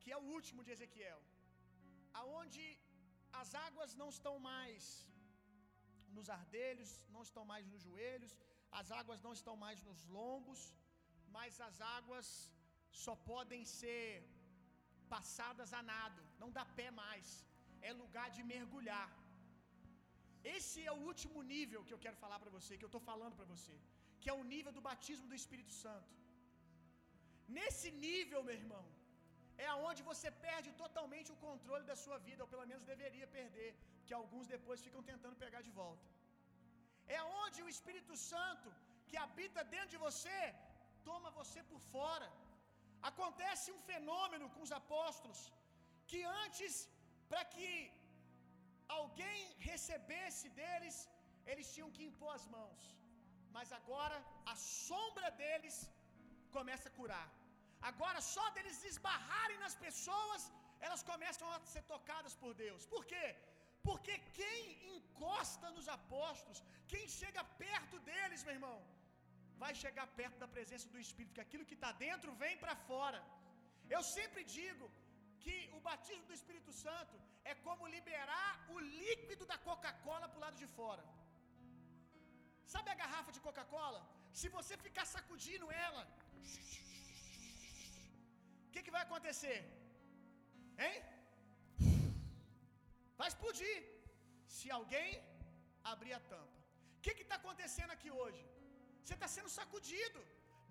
[0.00, 1.20] que é o último de Ezequiel,
[2.20, 2.64] aonde
[3.40, 4.84] as águas não estão mais
[6.16, 8.32] nos ardelhos, não estão mais nos joelhos,
[8.80, 10.60] as águas não estão mais nos lombos,
[11.36, 12.28] mas as águas
[13.04, 14.04] só podem ser
[15.14, 17.26] passadas a nado, não dá pé mais,
[17.88, 19.08] é lugar de mergulhar.
[20.56, 23.36] Esse é o último nível que eu quero falar para você, que eu estou falando
[23.38, 23.76] para você,
[24.20, 26.12] que é o nível do batismo do Espírito Santo.
[27.56, 28.84] Nesse nível, meu irmão,
[29.64, 33.70] é aonde você perde totalmente o controle da sua vida, ou pelo menos deveria perder,
[33.96, 36.06] porque alguns depois ficam tentando pegar de volta.
[37.14, 38.68] É aonde o Espírito Santo,
[39.08, 40.38] que habita dentro de você,
[41.08, 42.28] toma você por fora.
[43.10, 45.40] Acontece um fenômeno com os apóstolos,
[46.10, 46.74] que antes,
[47.30, 47.72] para que
[49.00, 49.40] alguém
[49.70, 50.96] recebesse deles,
[51.50, 52.82] eles tinham que impor as mãos.
[53.56, 54.16] Mas agora
[54.52, 55.76] a sombra deles
[56.56, 57.28] começa a curar.
[57.90, 60.42] Agora, só deles esbarrarem nas pessoas,
[60.86, 62.84] elas começam a ser tocadas por Deus.
[62.94, 63.26] Por quê?
[63.88, 64.62] Porque quem
[64.96, 68.78] encosta nos apóstolos, quem chega perto deles, meu irmão,
[69.62, 73.20] vai chegar perto da presença do Espírito, que aquilo que está dentro vem para fora.
[73.96, 74.86] Eu sempre digo
[75.44, 77.16] que o batismo do Espírito Santo
[77.50, 81.04] é como liberar o líquido da Coca-Cola para o lado de fora.
[82.74, 84.00] Sabe a garrafa de Coca-Cola?
[84.40, 86.02] Se você ficar sacudindo ela,
[88.66, 89.58] o que, que vai acontecer?
[90.82, 90.98] Hein?
[93.20, 93.76] Vai explodir.
[94.56, 95.08] Se alguém
[95.92, 96.56] abrir a tampa.
[96.96, 98.42] O que está acontecendo aqui hoje?
[99.08, 100.20] Você está sendo sacudido.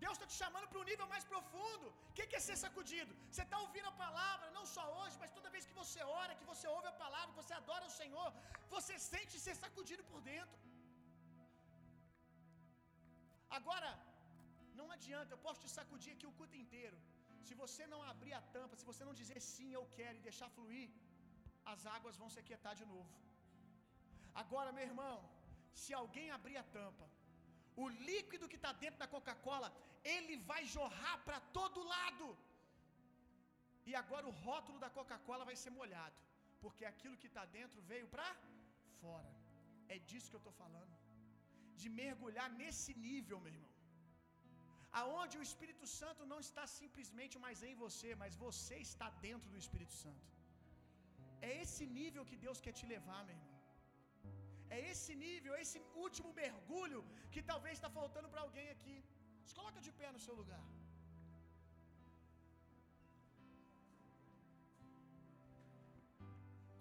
[0.02, 1.86] Deus está te chamando para um nível mais profundo.
[2.10, 3.12] O que é ser sacudido?
[3.30, 6.48] Você está ouvindo a palavra, não só hoje, mas toda vez que você ora, que
[6.52, 8.30] você ouve a palavra, que você adora o Senhor,
[8.76, 10.60] você sente ser sacudido por dentro.
[13.58, 13.90] Agora,
[14.80, 16.98] não adianta, eu posso te sacudir aqui o culto inteiro.
[17.48, 20.50] Se você não abrir a tampa, se você não dizer sim, eu quero e deixar
[20.58, 20.90] fluir,
[21.74, 23.14] as águas vão se aquietar de novo.
[24.44, 25.16] Agora, meu irmão,
[25.84, 27.08] se alguém abrir a tampa,
[27.84, 29.70] o líquido que está dentro da Coca-Cola,
[30.16, 32.28] ele vai jorrar para todo lado.
[33.90, 36.18] E agora o rótulo da Coca-Cola vai ser molhado,
[36.64, 38.28] porque aquilo que está dentro veio para
[39.02, 39.32] fora.
[39.96, 40.94] É disso que eu estou falando.
[41.82, 43.74] De mergulhar nesse nível, meu irmão.
[45.02, 49.62] Aonde o Espírito Santo não está simplesmente mais em você, mas você está dentro do
[49.64, 50.28] Espírito Santo.
[51.50, 53.57] É esse nível que Deus quer te levar, meu irmão.
[54.76, 57.02] É esse nível, é esse último mergulho
[57.34, 58.98] que talvez está faltando para alguém aqui.
[59.48, 60.64] Se coloca de pé no seu lugar.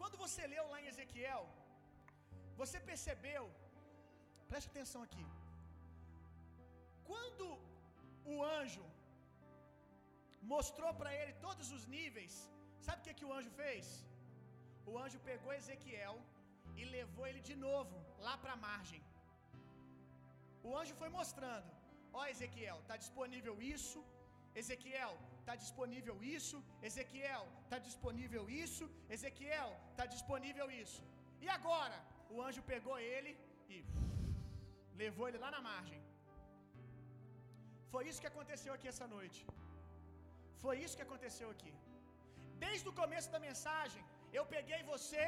[0.00, 1.44] Quando você leu lá em Ezequiel,
[2.60, 3.44] você percebeu,
[4.50, 5.26] preste atenção aqui.
[7.10, 7.46] Quando
[8.34, 8.84] o anjo
[10.54, 12.34] mostrou para ele todos os níveis,
[12.86, 13.86] sabe o que, que o anjo fez?
[14.90, 16.16] O anjo pegou Ezequiel
[16.80, 17.96] e levou ele de novo
[18.26, 19.02] lá para a margem.
[20.66, 21.70] O anjo foi mostrando:
[22.18, 24.00] Ó Ezequiel, está disponível isso.
[24.60, 26.58] Ezequiel, está disponível isso.
[26.88, 28.84] Ezequiel, está disponível isso.
[29.16, 31.02] Ezequiel, está disponível isso.
[31.44, 31.98] E agora?
[32.34, 33.32] O anjo pegou ele
[33.74, 33.76] e
[35.02, 36.00] levou ele lá na margem.
[37.92, 39.40] Foi isso que aconteceu aqui essa noite.
[40.62, 41.72] Foi isso que aconteceu aqui.
[42.64, 44.02] Desde o começo da mensagem,
[44.38, 45.24] eu peguei você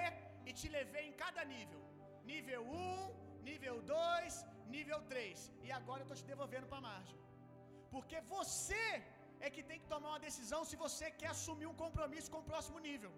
[0.49, 1.81] e te levei em cada nível.
[2.33, 4.35] Nível 1, nível 2,
[4.77, 5.39] nível 3.
[5.67, 7.19] E agora eu estou te devolvendo para a margem.
[7.95, 8.87] Porque você
[9.47, 12.49] é que tem que tomar uma decisão se você quer assumir um compromisso com o
[12.53, 13.13] próximo nível.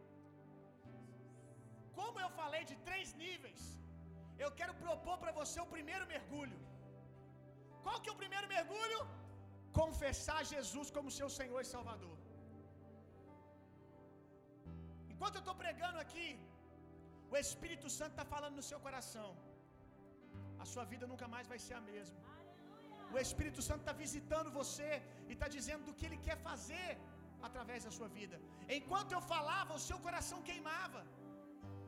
[1.99, 3.63] Como eu falei de três níveis,
[4.45, 6.59] eu quero propor para você o primeiro mergulho.
[7.87, 9.01] Qual que é o primeiro mergulho?
[9.83, 12.17] Confessar Jesus como seu Senhor e Salvador.
[15.13, 16.29] Enquanto eu estou pregando aqui,
[17.33, 19.29] o Espírito Santo está falando no seu coração.
[20.63, 22.19] A sua vida nunca mais vai ser a mesma.
[23.15, 24.91] O Espírito Santo está visitando você
[25.29, 26.89] e está dizendo do que Ele quer fazer
[27.49, 28.37] através da sua vida.
[28.79, 31.03] Enquanto eu falava, o seu coração queimava.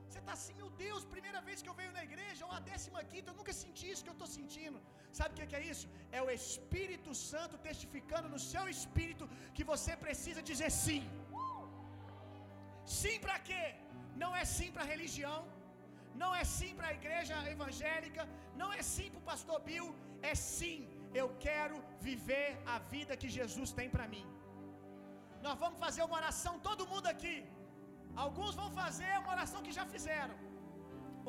[0.07, 3.01] Você está assim, meu Deus, primeira vez que eu venho na igreja, ou a décima
[3.13, 4.79] quinta, eu nunca senti isso que eu estou sentindo.
[5.19, 5.87] Sabe o que é isso?
[6.19, 11.03] É o Espírito Santo testificando no seu espírito que você precisa dizer sim.
[12.85, 13.65] Sim para quê?
[14.23, 15.41] Não é sim para religião,
[16.23, 18.23] não é sim para a igreja evangélica,
[18.61, 19.89] não é sim para o pastor Bill,
[20.31, 20.79] é sim,
[21.21, 21.77] eu quero
[22.09, 24.27] viver a vida que Jesus tem para mim.
[25.47, 27.37] Nós vamos fazer uma oração, todo mundo aqui.
[28.25, 30.37] Alguns vão fazer uma oração que já fizeram,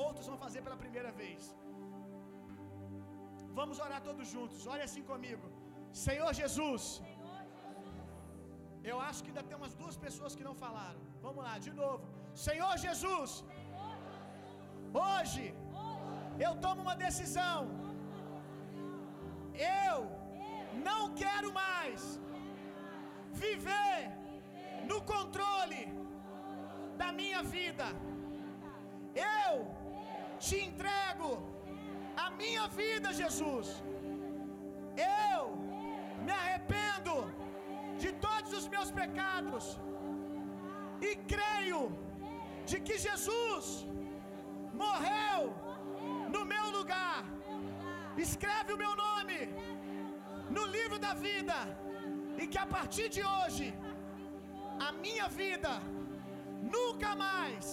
[0.08, 1.42] outros vão fazer pela primeira vez.
[3.60, 5.48] Vamos orar todos juntos, olha assim comigo.
[6.06, 6.84] Senhor Jesus,
[8.92, 11.02] eu acho que ainda tem umas duas pessoas que não falaram.
[11.26, 12.04] Vamos lá, de novo.
[12.48, 13.32] Senhor Jesus,
[15.06, 15.44] hoje
[16.46, 17.60] eu tomo uma decisão.
[19.82, 19.98] Eu
[20.88, 22.02] não quero mais
[23.44, 24.00] viver
[24.90, 25.84] no controle
[27.02, 27.88] da minha vida.
[29.44, 29.54] Eu
[30.46, 31.32] te entrego
[32.26, 33.70] a minha vida, Jesus.
[35.30, 35.42] Eu
[36.26, 37.16] me arrependo
[38.04, 39.66] de todos os meus pecados
[41.08, 41.82] e creio
[42.70, 43.68] de que Jesus
[44.84, 45.42] morreu
[46.36, 47.20] no meu lugar.
[48.26, 49.40] Escreve o meu nome
[50.58, 51.58] no livro da vida
[52.42, 53.68] e que a partir de hoje
[54.88, 55.74] a minha vida
[56.78, 57.66] nunca mais,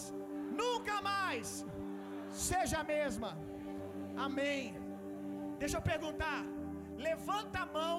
[0.63, 1.49] nunca mais
[2.49, 3.31] seja a mesma.
[4.27, 4.63] Amém.
[5.63, 6.41] Deixa eu perguntar.
[7.09, 7.97] Levanta a mão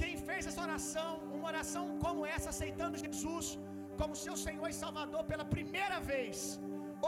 [0.00, 3.46] quem fez essa oração, uma oração como essa, aceitando Jesus
[4.00, 6.38] como seu Senhor e Salvador pela primeira vez.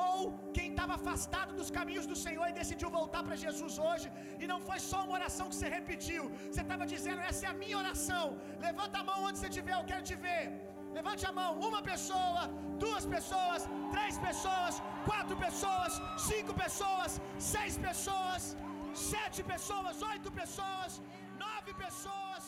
[0.09, 0.19] Ou
[0.57, 4.09] quem estava afastado dos caminhos do Senhor e decidiu voltar para Jesus hoje,
[4.43, 7.61] e não foi só uma oração que você repetiu, você estava dizendo: essa é a
[7.63, 8.25] minha oração.
[8.67, 10.45] Levanta a mão onde você estiver, eu quero te ver.
[10.99, 12.41] Levante a mão, uma pessoa,
[12.85, 14.75] duas pessoas, três pessoas,
[15.09, 15.93] quatro pessoas,
[16.31, 17.21] cinco pessoas,
[17.53, 18.43] seis pessoas,
[19.13, 21.01] sete pessoas, oito pessoas,
[21.45, 22.45] nove pessoas.